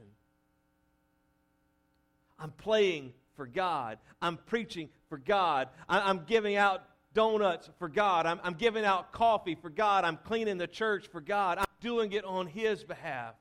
I'm 2.40 2.52
playing 2.52 3.14
for 3.36 3.46
God. 3.46 4.00
I'm 4.22 4.38
preaching 4.38 4.90
for 5.10 5.18
God. 5.18 5.70
I'm 5.88 6.24
giving 6.26 6.56
out 6.56 6.84
donuts 7.14 7.70
for 7.78 7.88
God. 7.88 8.26
I'm, 8.26 8.40
I'm 8.44 8.54
giving 8.54 8.86
out 8.86 9.12
coffee 9.12 9.56
for 9.56 9.70
God. 9.70 10.04
I'm 10.06 10.18
cleaning 10.18 10.58
the 10.58 10.68
church 10.68 11.08
for 11.08 11.22
God. 11.22 11.60
I'm 11.60 11.66
doing 11.82 12.14
it 12.14 12.26
on 12.26 12.48
His 12.48 12.84
behalf. 12.84 13.36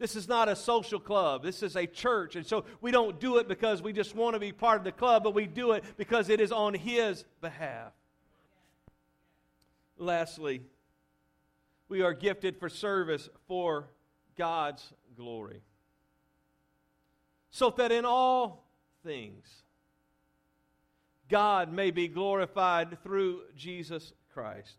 This 0.00 0.16
is 0.16 0.26
not 0.26 0.48
a 0.48 0.56
social 0.56 0.98
club. 0.98 1.42
This 1.42 1.62
is 1.62 1.76
a 1.76 1.86
church. 1.86 2.34
And 2.34 2.46
so 2.46 2.64
we 2.80 2.90
don't 2.90 3.20
do 3.20 3.36
it 3.36 3.46
because 3.46 3.82
we 3.82 3.92
just 3.92 4.16
want 4.16 4.32
to 4.32 4.40
be 4.40 4.50
part 4.50 4.78
of 4.78 4.84
the 4.84 4.92
club, 4.92 5.22
but 5.22 5.34
we 5.34 5.46
do 5.46 5.72
it 5.72 5.84
because 5.98 6.30
it 6.30 6.40
is 6.40 6.50
on 6.50 6.72
His 6.72 7.26
behalf. 7.42 7.92
Lastly, 9.98 10.62
we 11.90 12.00
are 12.00 12.14
gifted 12.14 12.56
for 12.56 12.70
service 12.70 13.28
for 13.46 13.90
God's 14.38 14.90
glory. 15.16 15.60
So 17.50 17.68
that 17.76 17.92
in 17.92 18.06
all 18.06 18.70
things, 19.04 19.64
God 21.28 21.70
may 21.70 21.90
be 21.90 22.08
glorified 22.08 23.02
through 23.02 23.42
Jesus 23.54 24.14
Christ, 24.32 24.78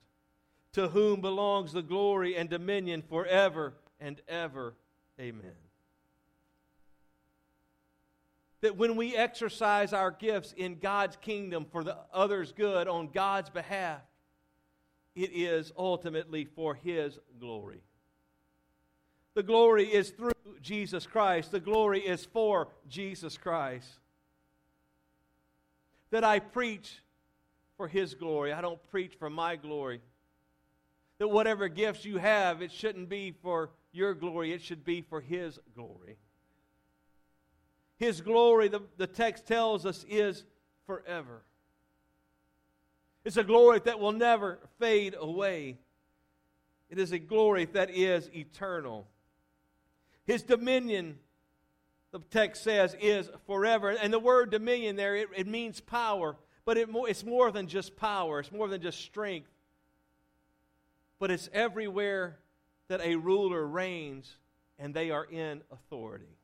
to 0.73 0.87
whom 0.87 1.21
belongs 1.21 1.73
the 1.73 1.83
glory 1.83 2.35
and 2.35 2.49
dominion 2.49 3.03
forever 3.03 3.75
and 3.99 4.19
ever. 4.27 4.73
Amen. 5.21 5.51
That 8.61 8.75
when 8.75 8.95
we 8.95 9.15
exercise 9.15 9.93
our 9.93 10.11
gifts 10.11 10.53
in 10.57 10.79
God's 10.79 11.15
kingdom 11.17 11.65
for 11.71 11.83
the 11.83 11.97
others' 12.13 12.51
good 12.51 12.87
on 12.87 13.09
God's 13.11 13.49
behalf, 13.49 14.01
it 15.15 15.31
is 15.33 15.71
ultimately 15.77 16.45
for 16.45 16.73
His 16.75 17.19
glory. 17.39 17.83
The 19.33 19.43
glory 19.43 19.85
is 19.85 20.09
through 20.09 20.31
Jesus 20.61 21.05
Christ. 21.05 21.51
The 21.51 21.59
glory 21.59 21.99
is 22.01 22.25
for 22.25 22.69
Jesus 22.89 23.37
Christ 23.37 23.87
that 26.11 26.23
I 26.23 26.39
preach 26.39 27.01
for 27.77 27.87
His 27.87 28.13
glory. 28.13 28.53
I 28.53 28.61
don't 28.61 28.79
preach 28.91 29.15
for 29.17 29.29
my 29.29 29.55
glory. 29.55 30.01
That 31.17 31.29
whatever 31.29 31.67
gifts 31.67 32.05
you 32.05 32.17
have, 32.17 32.61
it 32.61 32.71
shouldn't 32.71 33.09
be 33.09 33.33
for 33.41 33.71
your 33.91 34.13
glory, 34.13 34.53
it 34.53 34.61
should 34.61 34.83
be 34.83 35.01
for 35.01 35.21
His 35.21 35.59
glory. 35.75 36.17
His 37.97 38.21
glory, 38.21 38.67
the, 38.67 38.81
the 38.97 39.07
text 39.07 39.45
tells 39.45 39.85
us, 39.85 40.05
is 40.09 40.43
forever. 40.85 41.43
It's 43.23 43.37
a 43.37 43.43
glory 43.43 43.79
that 43.85 43.99
will 43.99 44.11
never 44.11 44.59
fade 44.79 45.15
away. 45.17 45.77
It 46.89 46.97
is 46.97 47.11
a 47.11 47.19
glory 47.19 47.65
that 47.65 47.91
is 47.91 48.29
eternal. 48.33 49.07
His 50.25 50.41
dominion 50.41 51.19
the 52.11 52.19
text 52.29 52.63
says, 52.63 52.95
is 52.99 53.29
forever. 53.47 53.89
And 53.89 54.11
the 54.11 54.19
word 54.19 54.51
dominion 54.51 54.95
there, 54.95 55.15
it, 55.15 55.29
it 55.35 55.47
means 55.47 55.79
power, 55.79 56.35
but 56.65 56.77
it, 56.77 56.89
it's 56.91 57.23
more 57.23 57.51
than 57.51 57.67
just 57.67 57.95
power, 57.95 58.39
it's 58.39 58.51
more 58.51 58.67
than 58.67 58.81
just 58.81 58.99
strength. 58.99 59.49
But 61.19 61.31
it's 61.31 61.49
everywhere 61.53 62.37
that 62.91 62.99
a 63.05 63.15
ruler 63.15 63.65
reigns 63.65 64.35
and 64.77 64.93
they 64.93 65.11
are 65.11 65.23
in 65.23 65.61
authority. 65.71 66.37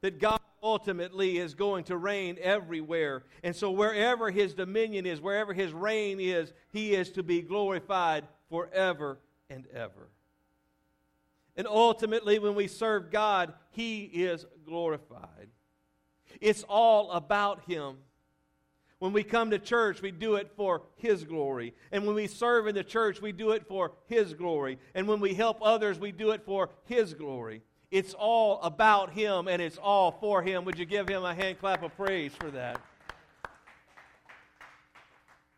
That 0.00 0.18
God 0.18 0.40
ultimately 0.60 1.38
is 1.38 1.54
going 1.54 1.84
to 1.84 1.96
reign 1.96 2.36
everywhere. 2.40 3.22
And 3.44 3.54
so, 3.54 3.70
wherever 3.70 4.32
his 4.32 4.52
dominion 4.52 5.06
is, 5.06 5.20
wherever 5.20 5.52
his 5.52 5.72
reign 5.72 6.18
is, 6.18 6.52
he 6.72 6.94
is 6.94 7.10
to 7.12 7.22
be 7.22 7.40
glorified 7.40 8.26
forever 8.50 9.18
and 9.48 9.64
ever. 9.72 10.08
And 11.56 11.68
ultimately, 11.68 12.40
when 12.40 12.56
we 12.56 12.66
serve 12.66 13.12
God, 13.12 13.54
he 13.70 14.02
is 14.02 14.44
glorified. 14.64 15.50
It's 16.40 16.64
all 16.64 17.12
about 17.12 17.62
him. 17.68 17.98
When 18.98 19.12
we 19.12 19.22
come 19.22 19.50
to 19.50 19.58
church, 19.58 20.00
we 20.00 20.10
do 20.10 20.36
it 20.36 20.50
for 20.56 20.82
His 20.96 21.24
glory. 21.24 21.74
And 21.92 22.06
when 22.06 22.14
we 22.14 22.26
serve 22.26 22.66
in 22.66 22.74
the 22.74 22.84
church, 22.84 23.20
we 23.20 23.32
do 23.32 23.50
it 23.50 23.66
for 23.66 23.92
His 24.06 24.32
glory. 24.32 24.78
And 24.94 25.06
when 25.06 25.20
we 25.20 25.34
help 25.34 25.58
others, 25.60 25.98
we 25.98 26.12
do 26.12 26.30
it 26.30 26.44
for 26.44 26.70
His 26.84 27.12
glory. 27.12 27.62
It's 27.90 28.14
all 28.14 28.60
about 28.62 29.10
Him 29.12 29.48
and 29.48 29.60
it's 29.60 29.78
all 29.78 30.12
for 30.12 30.42
Him. 30.42 30.64
Would 30.64 30.78
you 30.78 30.86
give 30.86 31.08
Him 31.08 31.24
a 31.24 31.34
hand 31.34 31.58
clap 31.60 31.82
of 31.82 31.94
praise 31.96 32.32
for 32.34 32.50
that? 32.52 32.80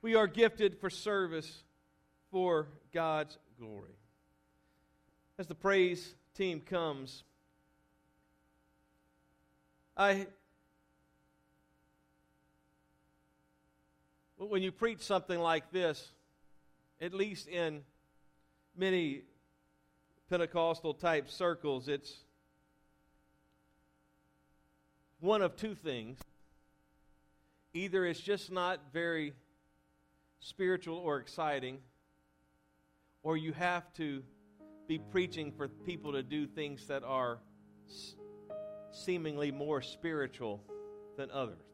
We 0.03 0.15
are 0.15 0.27
gifted 0.27 0.81
for 0.81 0.91
service 0.91 1.63
for 2.31 2.69
God's 2.93 3.39
glory. 3.59 3.97
As 5.39 5.47
the 5.47 5.55
praise 5.55 6.15
team 6.35 6.61
comes, 6.61 7.23
I 9.97 10.27
when 14.39 14.63
you 14.63 14.71
preach 14.71 15.01
something 15.01 15.39
like 15.39 15.73
this, 15.73 16.13
at 17.01 17.13
least 17.13 17.49
in 17.49 17.83
many 18.77 19.23
Pentecostal 20.31 20.95
type 20.95 21.29
circles, 21.29 21.89
it's 21.89 22.13
one 25.21 25.43
of 25.43 25.57
two 25.57 25.75
things. 25.75 26.19
Either 27.75 28.07
it's 28.07 28.21
just 28.21 28.51
not 28.51 28.81
very 28.93 29.33
spiritual 30.41 30.97
or 30.99 31.19
exciting, 31.19 31.79
or 33.23 33.37
you 33.37 33.53
have 33.53 33.93
to 33.95 34.23
be 34.87 34.99
preaching 34.99 35.53
for 35.53 35.69
people 35.69 36.13
to 36.13 36.23
do 36.23 36.47
things 36.47 36.87
that 36.87 37.03
are 37.03 37.39
seemingly 38.91 39.51
more 39.51 39.83
spiritual 39.83 40.63
than 41.17 41.31
others. 41.31 41.68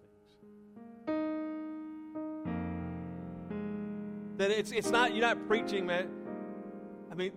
That 4.37 4.51
it's, 4.51 4.73
it's 4.73 4.91
not, 4.91 5.15
you're 5.15 5.25
not 5.25 5.47
preaching, 5.47 5.87
man. 5.87 6.09
I 7.11 7.15
mean, 7.15 7.33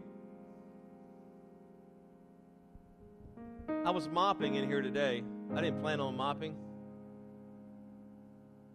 I 3.86 3.92
was 3.92 4.10
mopping 4.10 4.56
in 4.56 4.68
here 4.68 4.82
today. 4.82 5.24
I 5.54 5.62
didn't 5.62 5.82
plan 5.82 6.00
on 6.00 6.18
mopping. 6.18 6.56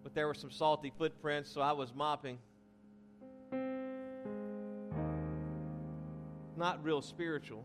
But 0.04 0.14
there 0.14 0.26
were 0.26 0.34
some 0.34 0.50
salty 0.50 0.92
footprints, 0.96 1.50
so 1.50 1.60
I 1.60 1.72
was 1.72 1.92
mopping. 1.94 2.38
Not 6.56 6.84
real 6.84 7.02
spiritual. 7.02 7.64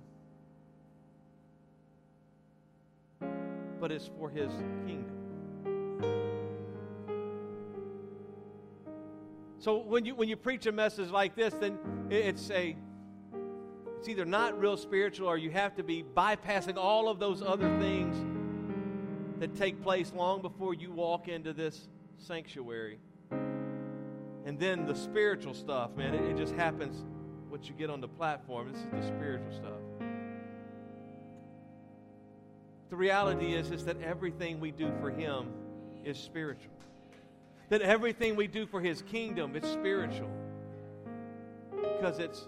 But 3.79 3.91
it's 3.91 4.09
for 4.17 4.29
his 4.29 4.51
kingdom. 4.87 6.36
So 9.67 9.75
when 9.75 10.05
you 10.05 10.15
when 10.15 10.29
you 10.29 10.37
preach 10.37 10.65
a 10.65 10.71
message 10.71 11.09
like 11.09 11.35
this, 11.35 11.53
then 11.53 11.77
it's 12.09 12.49
a 12.51 12.73
it's 13.97 14.07
either 14.07 14.23
not 14.23 14.57
real 14.57 14.77
spiritual 14.77 15.27
or 15.27 15.37
you 15.37 15.51
have 15.51 15.75
to 15.75 15.83
be 15.83 16.05
bypassing 16.15 16.77
all 16.77 17.09
of 17.09 17.19
those 17.19 17.41
other 17.41 17.67
things 17.77 18.15
that 19.41 19.57
take 19.57 19.83
place 19.83 20.13
long 20.15 20.41
before 20.41 20.73
you 20.73 20.89
walk 20.93 21.27
into 21.27 21.51
this 21.51 21.89
sanctuary. 22.17 22.97
And 24.45 24.57
then 24.57 24.85
the 24.85 24.95
spiritual 24.95 25.53
stuff, 25.53 25.93
man, 25.97 26.13
it, 26.13 26.23
it 26.31 26.37
just 26.37 26.53
happens 26.55 27.03
once 27.51 27.67
you 27.67 27.73
get 27.73 27.89
on 27.89 27.99
the 27.99 28.07
platform. 28.07 28.71
This 28.71 28.81
is 28.81 28.87
the 28.89 29.01
spiritual 29.01 29.51
stuff. 29.51 30.07
The 32.89 32.95
reality 32.95 33.53
is, 33.53 33.71
is 33.71 33.83
that 33.83 34.01
everything 34.01 34.61
we 34.61 34.71
do 34.71 34.93
for 35.01 35.09
Him 35.09 35.51
is 36.05 36.17
spiritual 36.17 36.71
that 37.69 37.81
everything 37.81 38.35
we 38.35 38.47
do 38.47 38.65
for 38.65 38.79
His 38.79 39.01
kingdom 39.01 39.55
is 39.55 39.63
spiritual. 39.63 40.29
Because 41.71 42.19
it's 42.19 42.47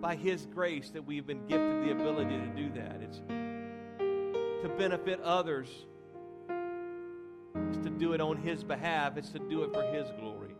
by 0.00 0.16
His 0.16 0.46
grace 0.46 0.90
that 0.90 1.04
we've 1.04 1.26
been 1.26 1.46
gifted 1.46 1.84
the 1.84 1.92
ability 1.92 2.38
to 2.38 2.46
do 2.56 2.70
that. 2.74 3.00
It's 3.02 3.18
to 3.18 4.68
benefit 4.78 5.20
others, 5.20 5.68
it's 7.68 7.78
to 7.78 7.90
do 7.90 8.12
it 8.12 8.20
on 8.20 8.36
His 8.36 8.64
behalf, 8.64 9.16
it's 9.16 9.30
to 9.30 9.38
do 9.38 9.64
it 9.64 9.72
for 9.72 9.82
His 9.92 10.08
glory. 10.18 10.54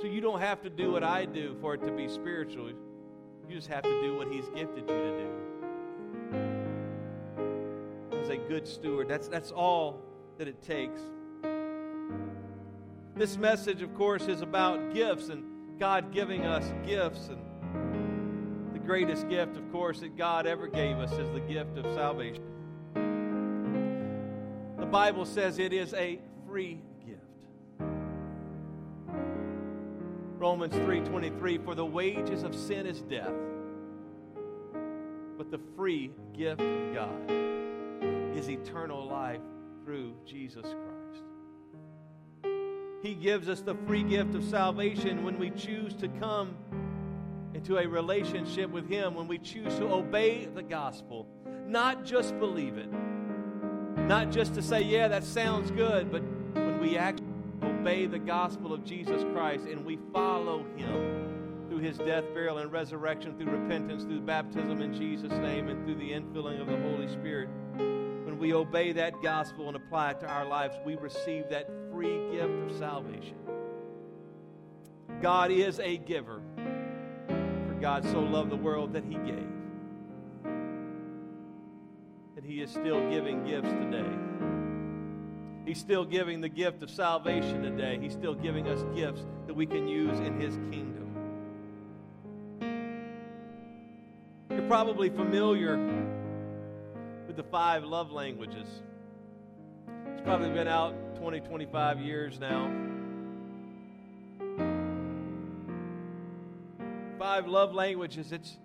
So 0.00 0.06
you 0.06 0.20
don't 0.20 0.40
have 0.40 0.62
to 0.62 0.70
do 0.70 0.92
what 0.92 1.02
I 1.02 1.24
do 1.24 1.56
for 1.60 1.74
it 1.74 1.82
to 1.84 1.90
be 1.90 2.08
spiritual. 2.08 2.68
You 2.68 2.76
just 3.54 3.68
have 3.68 3.82
to 3.82 4.02
do 4.02 4.16
what 4.16 4.28
He's 4.28 4.48
gifted 4.54 4.88
you 4.88 4.96
to 4.96 5.18
do. 5.18 5.30
As 8.20 8.28
a 8.28 8.36
good 8.36 8.66
steward, 8.66 9.08
that's, 9.08 9.28
that's 9.28 9.50
all 9.50 10.00
that 10.38 10.48
it 10.48 10.62
takes. 10.62 11.00
This 13.16 13.36
message, 13.36 13.82
of 13.82 13.94
course, 13.94 14.28
is 14.28 14.42
about 14.42 14.92
gifts 14.92 15.28
and 15.28 15.78
God 15.78 16.12
giving 16.12 16.44
us 16.44 16.70
gifts. 16.86 17.28
And 17.28 18.74
the 18.74 18.78
greatest 18.78 19.28
gift, 19.28 19.56
of 19.56 19.72
course, 19.72 20.00
that 20.00 20.16
God 20.16 20.46
ever 20.46 20.66
gave 20.66 20.98
us 20.98 21.12
is 21.12 21.30
the 21.30 21.40
gift 21.40 21.78
of 21.78 21.84
salvation. 21.94 22.44
The 24.78 24.86
Bible 24.86 25.24
says 25.24 25.58
it 25.58 25.72
is 25.72 25.94
a 25.94 26.20
free 26.46 26.82
gift. 27.06 27.20
Romans 30.38 30.74
3:23 30.74 31.58
for 31.58 31.74
the 31.74 31.86
wages 31.86 32.42
of 32.42 32.54
sin 32.54 32.86
is 32.86 33.00
death 33.02 33.32
but 35.36 35.50
the 35.50 35.58
free 35.76 36.10
gift 36.36 36.60
of 36.60 36.94
God 36.94 37.30
is 38.36 38.48
eternal 38.48 39.06
life 39.06 39.40
through 39.84 40.14
Jesus 40.24 40.62
Christ. 40.62 40.85
He 43.02 43.14
gives 43.14 43.48
us 43.48 43.60
the 43.60 43.74
free 43.86 44.02
gift 44.02 44.34
of 44.34 44.44
salvation 44.44 45.22
when 45.24 45.38
we 45.38 45.50
choose 45.50 45.94
to 45.94 46.08
come 46.08 46.56
into 47.54 47.78
a 47.78 47.86
relationship 47.86 48.70
with 48.70 48.88
Him, 48.88 49.14
when 49.14 49.28
we 49.28 49.38
choose 49.38 49.74
to 49.76 49.86
obey 49.92 50.46
the 50.46 50.62
gospel, 50.62 51.26
not 51.66 52.04
just 52.04 52.38
believe 52.38 52.76
it, 52.76 52.88
not 54.06 54.30
just 54.30 54.54
to 54.54 54.62
say, 54.62 54.82
yeah, 54.82 55.08
that 55.08 55.24
sounds 55.24 55.70
good, 55.70 56.12
but 56.12 56.22
when 56.54 56.78
we 56.80 56.96
actually 56.96 57.26
obey 57.62 58.06
the 58.06 58.18
gospel 58.18 58.72
of 58.72 58.84
Jesus 58.84 59.22
Christ 59.32 59.64
and 59.66 59.84
we 59.84 59.98
follow 60.12 60.64
Him 60.76 61.66
through 61.68 61.78
His 61.78 61.98
death, 61.98 62.24
burial, 62.34 62.58
and 62.58 62.70
resurrection, 62.70 63.36
through 63.36 63.52
repentance, 63.52 64.04
through 64.04 64.20
baptism 64.20 64.80
in 64.82 64.92
Jesus' 64.92 65.32
name, 65.32 65.68
and 65.68 65.84
through 65.84 65.96
the 65.96 66.10
infilling 66.10 66.60
of 66.60 66.66
the 66.66 66.76
Holy 66.76 67.08
Spirit. 67.08 67.48
When 67.76 68.38
we 68.38 68.52
obey 68.52 68.92
that 68.92 69.14
gospel 69.22 69.68
and 69.68 69.76
apply 69.76 70.10
it 70.10 70.20
to 70.20 70.26
our 70.26 70.44
lives, 70.44 70.76
we 70.84 70.96
receive 70.96 71.48
that 71.50 71.68
free 71.96 72.30
gift 72.30 72.70
of 72.70 72.76
salvation. 72.76 73.36
God 75.22 75.50
is 75.50 75.80
a 75.80 75.96
giver. 75.96 76.42
For 77.26 77.74
God 77.80 78.04
so 78.04 78.20
loved 78.20 78.50
the 78.50 78.56
world 78.56 78.92
that 78.92 79.02
he 79.02 79.14
gave. 79.14 79.48
And 82.36 82.44
he 82.44 82.60
is 82.60 82.70
still 82.70 83.08
giving 83.08 83.44
gifts 83.44 83.70
today. 83.70 84.04
He's 85.64 85.80
still 85.80 86.04
giving 86.04 86.42
the 86.42 86.50
gift 86.50 86.82
of 86.82 86.90
salvation 86.90 87.62
today. 87.62 87.98
He's 87.98 88.12
still 88.12 88.34
giving 88.34 88.68
us 88.68 88.84
gifts 88.94 89.24
that 89.46 89.54
we 89.54 89.64
can 89.64 89.88
use 89.88 90.18
in 90.18 90.38
his 90.38 90.54
kingdom. 90.70 91.16
You're 94.50 94.68
probably 94.68 95.08
familiar 95.08 95.78
with 97.26 97.36
the 97.36 97.44
five 97.44 97.84
love 97.84 98.12
languages. 98.12 98.68
It's 100.12 100.20
probably 100.20 100.50
been 100.50 100.68
out 100.68 100.94
20, 101.26 101.40
25 101.40 102.00
years 102.02 102.38
now. 102.38 102.70
Five 107.18 107.48
love 107.48 107.74
languages. 107.74 108.30
It's 108.30 108.58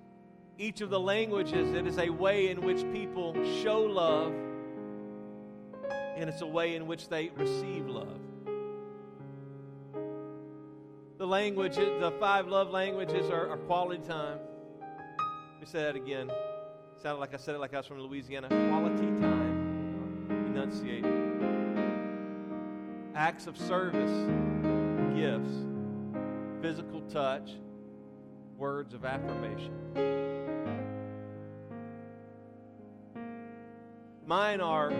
each 0.60 0.82
of 0.82 0.92
the 0.92 1.00
languages, 1.00 1.74
it 1.74 1.88
is 1.88 1.98
a 1.98 2.12
way 2.12 2.52
in 2.52 2.62
which 2.62 2.84
people 2.94 3.34
show 3.64 3.82
love, 3.82 4.32
and 6.16 6.30
it's 6.30 6.42
a 6.42 6.46
way 6.46 6.76
in 6.76 6.86
which 6.86 7.10
they 7.10 7.32
receive 7.36 7.88
love. 7.88 8.20
The 11.18 11.26
language, 11.26 11.78
the 11.78 12.14
five 12.20 12.48
love 12.48 12.70
languages 12.70 13.28
are, 13.32 13.50
are 13.50 13.58
quality 13.58 14.04
time. 14.08 14.38
Let 14.80 15.62
me 15.62 15.66
say 15.66 15.80
that 15.80 15.96
again. 15.96 16.30
Sounded 17.02 17.22
like 17.22 17.34
I 17.34 17.38
said 17.38 17.56
it 17.56 17.58
like 17.58 17.74
I 17.74 17.78
was 17.78 17.88
from 17.88 18.02
Louisiana. 18.02 18.50
Quality 18.50 19.08
time. 19.20 20.28
Enunciate. 20.30 21.31
Acts 23.16 23.48
of 23.48 23.58
service. 23.58 24.30
Gifts. 25.16 25.54
Physical 26.62 27.02
touch. 27.02 27.52
Words 28.58 28.94
of 28.94 29.04
affirmation. 29.06 29.74
Mine 34.26 34.62
are 34.62 34.92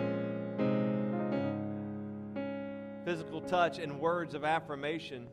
physical 3.06 3.42
touch 3.42 3.80
and 3.80 4.00
words 4.00 4.34
of 4.34 4.44
affirmation. 4.44 5.28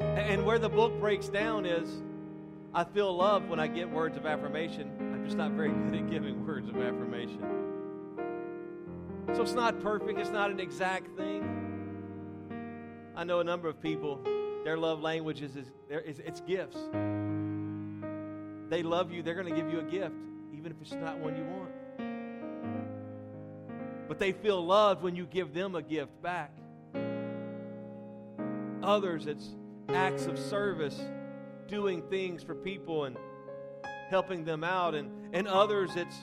And 0.00 0.44
where 0.44 0.58
the 0.58 0.68
book 0.68 0.98
breaks 1.00 1.28
down 1.28 1.64
is 1.64 2.02
I 2.74 2.84
feel 2.84 3.16
love 3.16 3.48
when 3.48 3.58
I 3.58 3.68
get 3.68 3.90
words 3.90 4.16
of 4.16 4.26
affirmation. 4.26 4.90
I'm 5.00 5.24
just 5.24 5.36
not 5.36 5.52
very 5.52 5.70
good 5.70 5.94
at 5.94 6.10
giving 6.10 6.46
words 6.46 6.68
of 6.68 6.76
affirmation. 6.76 7.67
So 9.34 9.42
it's 9.42 9.52
not 9.52 9.80
perfect, 9.80 10.18
it's 10.18 10.30
not 10.30 10.50
an 10.50 10.58
exact 10.58 11.16
thing. 11.16 11.44
I 13.14 13.24
know 13.24 13.40
a 13.40 13.44
number 13.44 13.68
of 13.68 13.80
people, 13.80 14.20
their 14.64 14.78
love 14.78 15.00
language 15.00 15.42
is, 15.42 15.56
is 15.56 15.70
it's 15.90 16.40
gifts. 16.40 16.78
They 18.68 18.82
love 18.82 19.12
you, 19.12 19.22
they're 19.22 19.34
going 19.34 19.52
to 19.52 19.54
give 19.54 19.70
you 19.70 19.80
a 19.80 19.84
gift, 19.84 20.14
even 20.52 20.72
if 20.72 20.78
it's 20.80 20.92
not 20.92 21.18
one 21.18 21.36
you 21.36 21.44
want. 21.44 21.70
But 24.08 24.18
they 24.18 24.32
feel 24.32 24.64
loved 24.64 25.02
when 25.02 25.14
you 25.14 25.26
give 25.26 25.52
them 25.52 25.74
a 25.74 25.82
gift 25.82 26.22
back. 26.22 26.52
Others, 28.82 29.26
it's 29.26 29.54
acts 29.90 30.26
of 30.26 30.38
service, 30.38 30.98
doing 31.66 32.02
things 32.08 32.42
for 32.42 32.54
people 32.54 33.04
and 33.04 33.16
helping 34.08 34.44
them 34.44 34.64
out. 34.64 34.94
And, 34.94 35.10
and 35.34 35.46
others, 35.46 35.90
it's 35.96 36.16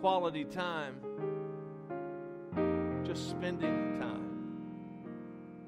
quality 0.00 0.44
time, 0.44 0.96
just 3.04 3.30
spending 3.30 3.98
time. 3.98 4.18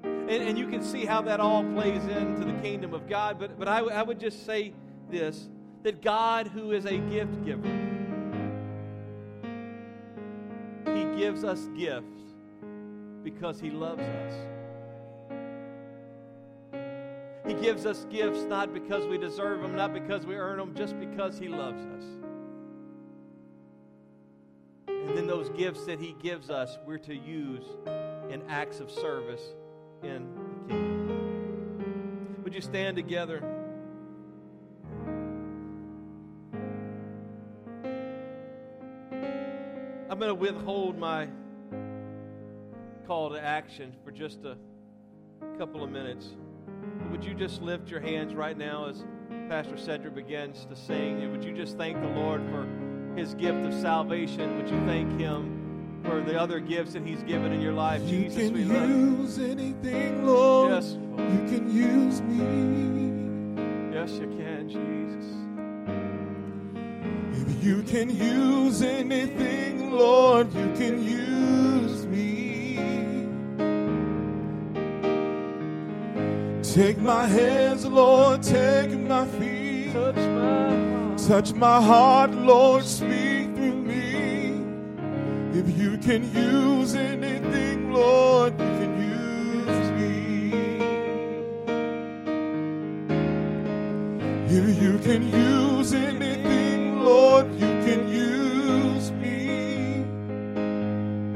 And, 0.05 0.43
and 0.45 0.59
you 0.59 0.69
can 0.69 0.83
see 0.83 1.05
how 1.05 1.23
that 1.23 1.41
all 1.41 1.65
plays 1.65 2.05
into 2.05 2.45
the 2.45 2.53
kingdom 2.61 2.95
of 2.95 3.09
God. 3.09 3.39
But, 3.39 3.59
but 3.59 3.67
I, 3.67 3.79
w- 3.79 3.95
I 3.95 4.03
would 4.03 4.21
just 4.21 4.47
say 4.47 4.73
this 5.11 5.49
that 5.83 6.03
God, 6.03 6.47
who 6.47 6.73
is 6.73 6.85
a 6.85 6.99
gift 6.99 7.45
giver, 7.45 7.67
He 10.95 11.05
gives 11.19 11.43
us 11.43 11.69
gifts 11.77 12.23
because 13.25 13.59
He 13.59 13.71
loves 13.71 14.03
us. 14.03 14.35
He 17.47 17.55
gives 17.55 17.87
us 17.87 18.07
gifts 18.11 18.43
not 18.45 18.73
because 18.73 19.07
we 19.07 19.19
deserve 19.19 19.63
them, 19.63 19.75
not 19.75 19.93
because 19.93 20.25
we 20.25 20.37
earn 20.37 20.59
them, 20.59 20.75
just 20.75 21.01
because 21.01 21.39
He 21.39 21.49
loves 21.49 21.85
us. 21.87 22.20
And 25.11 25.19
then 25.19 25.27
those 25.27 25.49
gifts 25.51 25.87
that 25.87 25.99
He 25.99 26.15
gives 26.23 26.51
us, 26.51 26.79
we're 26.87 26.97
to 26.99 27.15
use 27.17 27.65
in 28.31 28.43
acts 28.49 28.79
of 28.79 28.93
service 28.93 29.43
in 30.05 30.29
the 30.69 30.75
kingdom. 30.75 32.43
Would 32.45 32.55
you 32.55 32.61
stand 32.61 32.97
together? 32.97 33.43
I'm 40.09 40.19
going 40.21 40.29
to 40.29 40.35
withhold 40.35 40.97
my 40.97 41.27
call 43.09 43.31
to 43.31 43.45
action 43.45 43.93
for 44.05 44.13
just 44.13 44.45
a 44.45 44.57
couple 45.59 45.83
of 45.83 45.91
minutes. 45.91 46.29
Would 47.11 47.25
you 47.25 47.35
just 47.35 47.61
lift 47.63 47.91
your 47.91 47.99
hands 47.99 48.33
right 48.33 48.57
now 48.57 48.87
as 48.87 49.05
Pastor 49.49 49.77
Cedric 49.77 50.15
begins 50.15 50.67
to 50.67 50.77
sing? 50.77 51.21
And 51.21 51.33
would 51.33 51.43
you 51.43 51.53
just 51.53 51.77
thank 51.77 52.01
the 52.01 52.07
Lord 52.07 52.43
for 52.53 52.69
his 53.17 53.35
gift 53.35 53.65
of 53.67 53.75
salvation? 53.75 54.57
Would 54.57 54.71
you 54.71 54.81
thank 54.87 55.19
him 55.19 56.01
for 56.05 56.21
the 56.21 56.41
other 56.41 56.61
gifts 56.61 56.93
that 56.95 57.05
he's 57.05 57.23
given 57.23 57.53
in 57.53 57.61
your 57.61 57.73
life? 57.73 58.03
You 58.03 58.25
Jesus, 58.25 58.37
can 58.37 58.53
we 58.53 58.65
love 58.65 58.89
you. 58.89 58.97
use 58.97 59.39
anything, 59.39 60.27
Lord. 60.27 60.73
Yes, 60.73 60.93
Lord. 60.93 61.33
You 61.33 61.39
can 61.49 61.75
use 61.75 62.21
me. 62.23 63.95
Yes, 63.95 64.13
you 64.13 64.29
can, 64.29 64.69
Jesus. 64.69 65.11
If 67.33 67.65
you 67.65 67.83
can 67.83 68.11
use 68.11 68.83
anything, 68.83 69.91
Lord, 69.93 70.53
you 70.55 70.73
can 70.77 71.03
use 71.03 72.07
me. 72.07 72.77
Take 76.63 76.99
my 76.99 77.27
hands, 77.27 77.85
Lord, 77.85 78.43
take 78.43 78.93
my 78.93 79.27
feet. 79.27 79.93
Touch 79.93 80.15
my 80.17 80.69
heart. 80.71 81.00
Touch 81.29 81.53
my 81.53 81.81
heart, 81.81 82.33
Lord, 82.33 82.85
speak 82.85 83.55
through 83.55 83.83
me. 83.83 84.65
If 85.57 85.79
you 85.79 85.97
can 85.99 86.25
use 86.35 86.97
anything, 86.97 87.93
Lord, 87.93 88.53
you 88.59 88.67
can 88.81 88.93
use 89.01 89.91
me. 90.01 90.81
If 94.49 94.83
you 94.83 94.99
can 94.99 95.23
use 95.29 95.93
anything, 95.93 97.05
Lord, 97.05 97.47
you 97.53 97.69
can 97.87 98.09
use 98.09 99.13
me. 99.13 100.05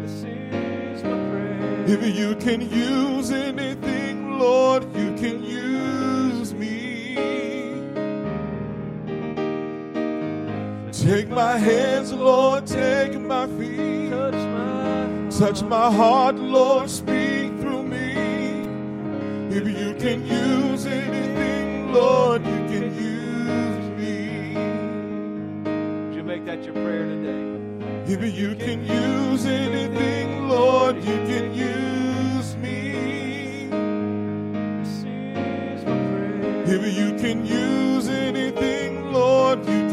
This 0.03 0.25
is 0.25 1.05
my 1.05 1.11
prayer. 1.31 1.85
If 1.87 2.17
you 2.19 2.35
can 2.35 2.61
use 2.69 3.04
Lord, 12.25 12.67
take 12.67 13.21
my 13.21 13.47
feet. 13.59 14.09
Touch 14.11 14.33
my 14.33 15.29
Touch 15.39 15.63
my 15.63 15.93
heart, 15.93 16.37
Lord, 16.37 16.89
speak 16.89 17.53
through 17.61 17.83
me. 17.83 18.13
If 19.55 19.69
you 19.69 19.95
can 19.99 20.27
use 20.27 20.87
anything, 20.87 21.93
Lord, 21.93 22.47
you 22.47 22.61
can 22.73 22.95
use 22.95 23.89
me. 24.01 24.55
Would 26.07 26.15
you 26.15 26.25
make 26.25 26.47
that 26.47 26.65
your 26.65 26.73
prayer 26.73 27.05
today? 27.05 27.45
If 28.11 28.23
you 28.35 28.55
can 28.55 28.87
use 28.87 29.45
anything, 29.45 30.49
Lord, 30.49 30.97
you 30.97 31.19
can 31.31 31.53
use 31.53 32.57
me. 32.57 33.69
This 34.81 35.05
is 35.05 35.85
my 35.85 35.99
prayer. 36.09 36.63
If 36.75 36.97
you 36.97 37.19
can 37.19 37.45
use 37.45 38.09
anything, 38.09 39.13
Lord, 39.13 39.59
you 39.69 39.84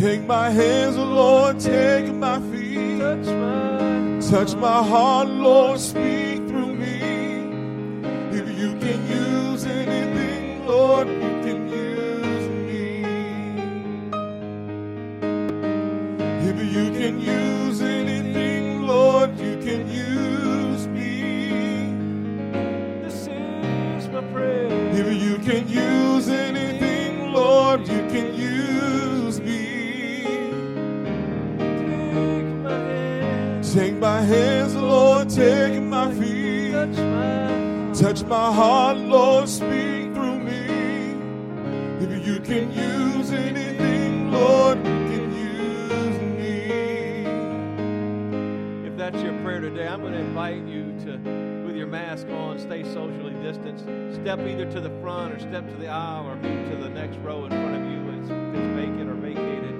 Take 0.00 0.26
my 0.26 0.48
hands, 0.48 0.96
Lord, 0.96 1.60
take 1.60 2.06
my 2.14 2.40
feet. 2.50 3.00
touch 3.00 3.26
my 3.26 4.20
Touch 4.30 4.54
my 4.54 4.82
heart, 4.82 5.28
Lord, 5.28 5.78
speak 5.78 6.38
through 6.48 6.74
me. 6.74 6.96
If 8.32 8.48
you 8.58 8.78
can 8.78 9.06
use 9.06 9.66
anything, 9.66 10.64
Lord, 10.66 11.06
you 11.06 11.34
can 11.44 11.68
use 11.68 12.48
me. 12.48 13.04
If 16.48 16.74
you 16.74 16.90
can 16.98 17.20
use 17.20 17.82
anything, 17.82 18.86
Lord, 18.86 19.38
you 19.38 19.58
can 19.58 19.86
use 19.86 20.86
me. 20.86 21.92
This 23.02 23.26
is 23.26 24.08
my 24.08 24.22
prayer. 24.32 24.66
If 24.94 25.22
you 25.22 25.36
can 25.40 25.68
use 25.68 26.30
anything, 26.30 27.34
Lord, 27.34 27.80
you 27.86 28.00
can 28.08 28.39
hands, 34.22 34.74
Lord, 34.74 35.28
take 35.30 35.80
my 35.82 36.12
feet. 36.14 36.72
touch 37.94 38.22
my 38.24 38.52
heart, 38.52 38.98
Lord, 38.98 39.48
speak 39.48 40.14
through 40.14 40.40
me. 40.40 40.66
If 42.04 42.26
you 42.26 42.40
can 42.40 42.72
use 42.72 43.30
anything, 43.30 44.30
Lord, 44.32 44.78
you 44.78 44.84
can 44.84 45.34
use 45.34 46.20
me. 46.38 47.26
If 48.86 48.96
that's 48.96 49.22
your 49.22 49.34
prayer 49.42 49.60
today, 49.60 49.86
I'm 49.88 50.00
going 50.00 50.14
to 50.14 50.20
invite 50.20 50.64
you 50.66 50.94
to, 51.04 51.18
with 51.66 51.76
your 51.76 51.86
mask 51.86 52.26
on, 52.28 52.58
stay 52.58 52.82
socially 52.84 53.34
distanced. 53.42 53.84
Step 54.14 54.40
either 54.40 54.70
to 54.72 54.80
the 54.80 54.90
front 55.00 55.34
or 55.34 55.38
step 55.38 55.68
to 55.68 55.76
the 55.76 55.88
aisle 55.88 56.26
or 56.26 56.36
move 56.36 56.70
to 56.70 56.76
the 56.76 56.90
next 56.90 57.16
row 57.18 57.44
in 57.44 57.50
front 57.50 57.76
of 57.76 57.90
you 57.90 58.00
it's 58.20 58.28
vacant 58.28 59.08
or 59.08 59.14
vacated. 59.14 59.74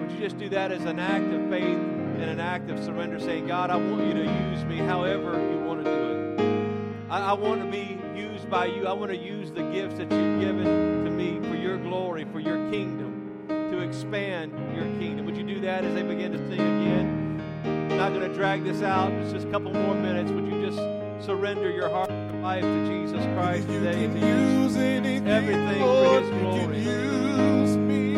Would 0.00 0.12
you 0.12 0.18
just 0.18 0.38
do 0.38 0.48
that 0.50 0.70
as 0.72 0.84
an 0.84 0.98
act 0.98 1.32
of 1.32 1.48
faith 1.48 1.95
and 2.20 2.30
an 2.30 2.40
act 2.40 2.70
of 2.70 2.82
surrender, 2.82 3.20
saying, 3.20 3.46
God, 3.46 3.70
I 3.70 3.76
want 3.76 4.06
you 4.06 4.14
to 4.14 4.24
use 4.24 4.64
me 4.64 4.78
however 4.78 5.32
you 5.50 5.58
want 5.58 5.84
to 5.84 5.90
do 5.90 6.42
it. 6.42 7.06
I, 7.10 7.20
I 7.20 7.32
want 7.34 7.62
to 7.62 7.70
be 7.70 7.98
used 8.18 8.48
by 8.50 8.66
you. 8.66 8.86
I 8.86 8.92
want 8.92 9.10
to 9.10 9.16
use 9.16 9.50
the 9.50 9.62
gifts 9.70 9.98
that 9.98 10.10
you've 10.10 10.40
given 10.40 10.64
to 11.04 11.10
me 11.10 11.40
for 11.48 11.54
your 11.54 11.76
glory, 11.78 12.24
for 12.32 12.40
your 12.40 12.56
kingdom, 12.70 13.44
to 13.48 13.80
expand 13.80 14.52
your 14.74 14.86
kingdom. 14.98 15.26
Would 15.26 15.36
you 15.36 15.44
do 15.44 15.60
that 15.60 15.84
as 15.84 15.94
they 15.94 16.02
begin 16.02 16.32
to 16.32 16.38
sing 16.48 16.60
again? 16.60 17.42
I'm 17.64 17.96
not 17.98 18.12
going 18.12 18.28
to 18.28 18.34
drag 18.34 18.64
this 18.64 18.82
out. 18.82 19.12
It's 19.12 19.32
just 19.32 19.46
a 19.46 19.50
couple 19.50 19.72
more 19.72 19.94
minutes. 19.94 20.30
Would 20.30 20.46
you 20.46 20.60
just 20.66 20.78
surrender 21.24 21.70
your 21.70 21.88
heart 21.88 22.10
and 22.10 22.42
life 22.42 22.62
to 22.62 22.86
Jesus 22.86 23.24
Christ 23.34 23.68
you 23.68 23.80
today? 23.80 24.06
To 24.06 24.18
use 24.18 24.76
anything, 24.76 25.28
everything 25.28 25.80
for 25.80 25.86
Lord, 25.86 26.22
His 26.22 26.30
you 26.32 26.38
can 26.38 26.50
glory. 26.56 26.78
use 26.78 27.76
me. 27.76 28.16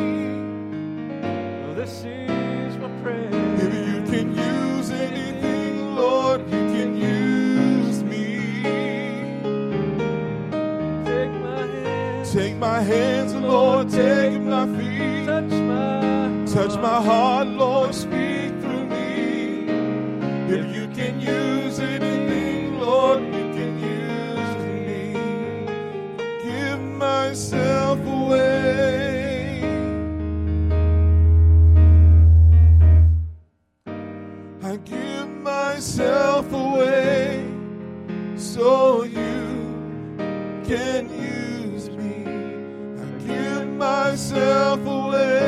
Oh, 1.68 1.74
this 1.74 2.04
is 2.04 2.76
my 2.76 2.88
prayer. 3.02 3.37
My 12.58 12.80
hand. 12.80 12.88
Take 12.88 12.90
my 12.90 12.94
hands, 12.94 13.34
Lord, 13.34 13.88
take 13.90 14.40
my 14.40 14.66
feet. 14.76 15.26
Touch 15.26 15.52
my 15.52 16.44
Touch 16.46 16.80
my 16.80 17.02
heart, 17.02 17.46
Lord, 17.46 17.94
speak 17.94 18.50
through 18.60 18.86
me. 18.86 19.66
If 20.48 20.74
you 20.74 20.88
can 20.88 21.20
use 21.20 21.78
anything, 21.78 22.80
Lord, 22.80 23.20
you 23.20 23.46
can 23.56 23.78
use 23.78 24.54
me. 24.64 25.14
Give 26.42 26.80
myself 26.80 28.00
away. 28.00 29.62
I 34.62 34.76
give 34.78 35.28
myself 35.28 36.52
away 36.52 37.46
so 38.36 39.04
you 39.04 39.68
can 40.64 41.07
myself 44.18 44.84
away. 44.84 45.47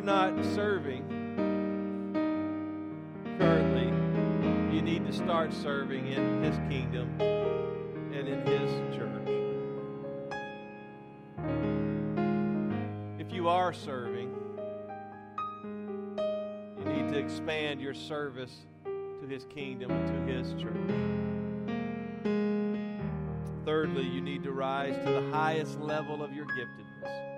are 0.00 0.32
not 0.32 0.44
serving 0.54 1.04
currently, 3.38 3.88
you 4.74 4.80
need 4.80 5.04
to 5.06 5.12
start 5.12 5.52
serving 5.52 6.06
in 6.06 6.42
His 6.42 6.56
kingdom 6.70 7.20
and 7.20 8.26
in 8.26 8.40
His 8.46 8.70
church. 8.96 9.28
If 13.18 13.30
you 13.30 13.48
are 13.48 13.74
serving, 13.74 14.34
you 16.78 16.84
need 16.84 17.12
to 17.12 17.18
expand 17.18 17.82
your 17.82 17.92
service 17.92 18.66
to 18.84 19.26
His 19.28 19.44
kingdom 19.44 19.90
and 19.90 20.08
to 20.08 20.14
His 20.32 20.54
church. 20.54 20.76
Thirdly, 23.66 24.04
you 24.04 24.22
need 24.22 24.44
to 24.44 24.52
rise 24.52 24.96
to 25.04 25.12
the 25.12 25.30
highest 25.30 25.78
level 25.78 26.22
of 26.22 26.32
your 26.32 26.46
giftedness, 26.46 27.29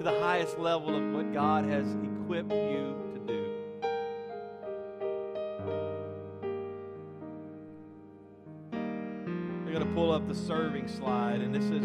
to 0.00 0.04
the 0.04 0.18
highest 0.18 0.58
level 0.58 0.96
of 0.96 1.12
what 1.12 1.30
God 1.30 1.66
has 1.66 1.86
equipped 2.02 2.50
you 2.52 2.96
to 3.12 3.20
do. 3.26 3.52
We're 9.62 9.74
going 9.74 9.86
to 9.86 9.94
pull 9.94 10.10
up 10.10 10.26
the 10.26 10.34
serving 10.34 10.88
slide, 10.88 11.42
and 11.42 11.54
this 11.54 11.64
is 11.64 11.84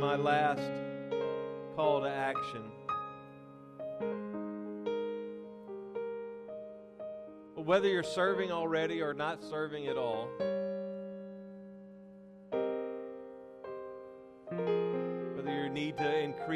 my 0.00 0.16
last 0.16 0.62
call 1.76 2.00
to 2.00 2.08
action. 2.08 2.62
Whether 7.54 7.88
you're 7.88 8.02
serving 8.02 8.50
already 8.50 9.02
or 9.02 9.12
not 9.12 9.44
serving 9.44 9.88
at 9.88 9.98
all, 9.98 10.30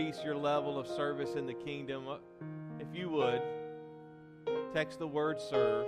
increase 0.00 0.24
your 0.24 0.36
level 0.36 0.78
of 0.78 0.86
service 0.86 1.34
in 1.34 1.46
the 1.46 1.52
kingdom, 1.52 2.08
uh, 2.08 2.16
if 2.78 2.86
you 2.94 3.10
would, 3.10 3.42
text 4.72 4.98
the 4.98 5.06
word 5.06 5.38
serve. 5.38 5.86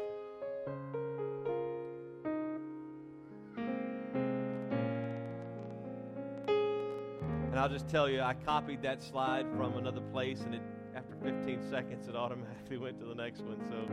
And 7.51 7.59
I'll 7.59 7.71
just 7.71 7.89
tell 7.89 8.09
you, 8.09 8.21
I 8.21 8.35
copied 8.35 8.83
that 8.83 9.03
slide 9.03 9.47
from 9.57 9.79
another 9.79 10.03
place, 10.13 10.41
and 10.43 10.57
it, 10.57 10.63
after 10.95 11.15
15 11.23 11.63
seconds, 11.71 12.07
it 12.07 12.17
automatically 12.17 12.77
went 12.77 12.99
to 13.01 13.07
the 13.07 13.15
next 13.15 13.43
one. 13.43 13.63
So 13.69 13.89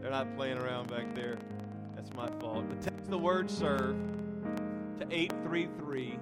they're 0.00 0.10
not 0.10 0.34
playing 0.36 0.56
around 0.56 0.88
back 0.88 1.14
there. 1.14 1.38
That's 1.94 2.12
my 2.14 2.28
fault. 2.40 2.64
But 2.68 2.80
text 2.80 3.10
the 3.10 3.18
word 3.18 3.50
serve 3.50 3.96
to 5.00 5.06
833 5.10 6.18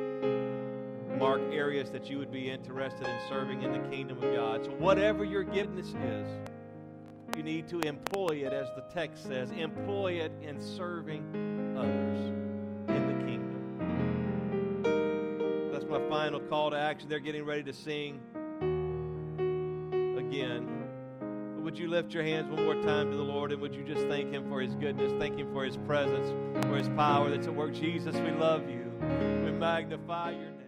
mark 1.19 1.41
areas 1.51 1.91
that 1.91 2.09
you 2.09 2.17
would 2.17 2.31
be 2.31 2.49
interested 2.49 3.05
in 3.05 3.19
serving 3.27 3.61
in 3.63 3.73
the 3.73 3.79
kingdom 3.89 4.17
of 4.17 4.23
God. 4.33 4.63
So, 4.65 4.71
whatever 4.71 5.25
your 5.25 5.43
giftedness 5.43 5.87
is, 5.87 6.27
you 7.35 7.43
need 7.43 7.67
to 7.69 7.81
employ 7.81 8.43
it, 8.45 8.53
as 8.53 8.67
the 8.75 8.83
text 8.93 9.27
says, 9.27 9.51
employ 9.51 10.13
it 10.13 10.31
in 10.41 10.61
serving 10.61 11.75
others 11.77 12.19
in 12.89 13.07
the 13.07 13.13
kingdom. 13.25 14.81
That's 15.71 15.85
my 15.85 15.99
final 16.09 16.39
call 16.39 16.71
to 16.71 16.77
action. 16.77 17.07
They're 17.09 17.19
getting 17.19 17.45
ready 17.45 17.63
to 17.63 17.73
sing 17.73 18.19
again. 20.17 20.78
Would 21.69 21.77
you 21.77 21.87
lift 21.87 22.15
your 22.15 22.23
hands 22.23 22.49
one 22.49 22.65
more 22.65 22.81
time 22.81 23.11
to 23.11 23.15
the 23.15 23.21
Lord 23.21 23.51
and 23.51 23.61
would 23.61 23.75
you 23.75 23.83
just 23.83 24.07
thank 24.07 24.33
Him 24.33 24.49
for 24.49 24.59
His 24.59 24.73
goodness, 24.73 25.13
thank 25.19 25.37
Him 25.37 25.53
for 25.53 25.63
His 25.63 25.77
presence, 25.77 26.27
for 26.65 26.75
His 26.75 26.89
power 26.89 27.29
that's 27.29 27.45
at 27.45 27.53
work? 27.53 27.75
Jesus, 27.75 28.15
we 28.15 28.31
love 28.31 28.67
you. 28.67 28.91
We 29.45 29.51
magnify 29.51 30.31
your 30.31 30.49
name. 30.49 30.58